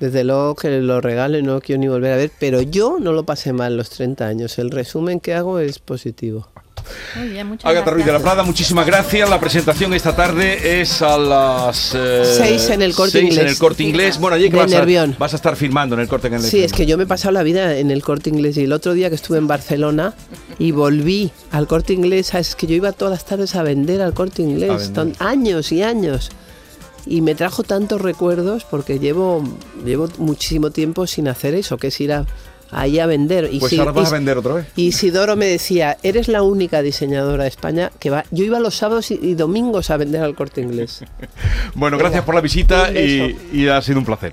Desde 0.00 0.22
luego 0.22 0.54
que 0.54 0.80
lo 0.80 1.00
regalo 1.00 1.38
y 1.38 1.42
no 1.42 1.60
quiero 1.60 1.80
ni 1.80 1.88
volver 1.88 2.12
a 2.12 2.16
ver, 2.16 2.30
pero 2.38 2.62
yo 2.62 2.98
no 3.00 3.12
lo 3.12 3.24
pasé 3.24 3.52
mal 3.52 3.76
los 3.76 3.90
30 3.90 4.26
años. 4.26 4.58
El 4.58 4.70
resumen 4.70 5.18
que 5.18 5.34
hago 5.34 5.58
es 5.58 5.80
positivo. 5.80 6.48
Muy 7.16 7.28
bien, 7.28 7.46
muchas 7.46 7.68
Agatha 7.68 7.90
Ruiz 7.90 8.06
de 8.06 8.12
la. 8.12 8.18
Prada, 8.20 8.42
muchísimas 8.42 8.86
gracias. 8.86 9.28
La 9.28 9.40
presentación 9.40 9.92
esta 9.94 10.14
tarde 10.14 10.80
es 10.80 11.02
a 11.02 11.18
las 11.18 11.94
eh, 11.94 12.22
Seis 12.24 12.70
en 12.70 12.82
el 12.82 12.94
Corte 12.94 13.20
Inglés. 13.20 13.38
en 13.38 13.46
el 13.48 13.58
Corte 13.58 13.82
Inglés. 13.82 14.18
Bueno, 14.18 14.36
allí 14.36 14.50
que 14.50 14.56
vas 14.56 14.72
a, 14.72 14.84
vas 15.18 15.32
a 15.32 15.36
estar 15.36 15.56
filmando 15.56 15.94
en 15.94 16.02
el 16.02 16.08
Corte 16.08 16.28
Inglés. 16.28 16.46
Sí, 16.46 16.62
es 16.62 16.72
que 16.72 16.86
yo 16.86 16.96
me 16.96 17.04
he 17.04 17.06
pasado 17.06 17.32
la 17.32 17.42
vida 17.42 17.76
en 17.76 17.90
el 17.90 18.02
corte 18.02 18.30
inglés 18.30 18.56
y 18.56 18.64
el 18.64 18.72
otro 18.72 18.94
día 18.94 19.08
que 19.08 19.14
estuve 19.14 19.38
en 19.38 19.46
Barcelona 19.46 20.14
y 20.58 20.72
volví 20.72 21.30
al 21.50 21.66
corte 21.66 21.92
inglés, 21.92 22.34
es 22.34 22.54
que 22.54 22.66
yo 22.66 22.74
iba 22.74 22.92
todas 22.92 23.12
las 23.12 23.24
tardes 23.24 23.54
a 23.54 23.62
vender 23.62 24.00
al 24.02 24.14
corte 24.14 24.42
inglés, 24.42 24.92
vender. 24.92 25.16
años 25.18 25.72
y 25.72 25.82
años. 25.82 26.30
Y 27.08 27.22
me 27.22 27.34
trajo 27.34 27.62
tantos 27.62 28.00
recuerdos 28.00 28.64
porque 28.64 28.98
llevo, 28.98 29.42
llevo 29.84 30.08
muchísimo 30.18 30.70
tiempo 30.70 31.06
sin 31.06 31.26
hacer 31.28 31.54
eso, 31.54 31.76
que 31.78 31.86
es 31.88 32.00
ir 32.00 32.12
a, 32.12 32.26
ahí 32.70 32.98
a 32.98 33.06
vender. 33.06 33.48
Y 33.50 33.60
Pues 33.60 33.70
si- 33.70 33.78
ahora 33.78 33.92
vas 33.92 34.08
y- 34.08 34.10
a 34.10 34.12
vender 34.14 34.36
otra 34.38 34.54
vez. 34.54 34.66
Y 34.76 34.88
Isidoro 34.88 35.34
me 35.36 35.46
decía, 35.46 35.96
eres 36.02 36.28
la 36.28 36.42
única 36.42 36.82
diseñadora 36.82 37.44
de 37.44 37.48
España 37.48 37.90
que 37.98 38.10
va... 38.10 38.24
Yo 38.30 38.44
iba 38.44 38.60
los 38.60 38.76
sábados 38.76 39.10
y, 39.10 39.14
y 39.22 39.34
domingos 39.34 39.88
a 39.90 39.96
vender 39.96 40.22
al 40.22 40.34
corte 40.34 40.60
inglés. 40.60 41.02
Bueno, 41.74 41.96
gracias 41.98 42.24
por 42.24 42.34
la 42.34 42.40
visita 42.40 42.90
y 42.92 43.68
ha 43.68 43.80
sido 43.82 43.98
un 43.98 44.04
placer. 44.04 44.32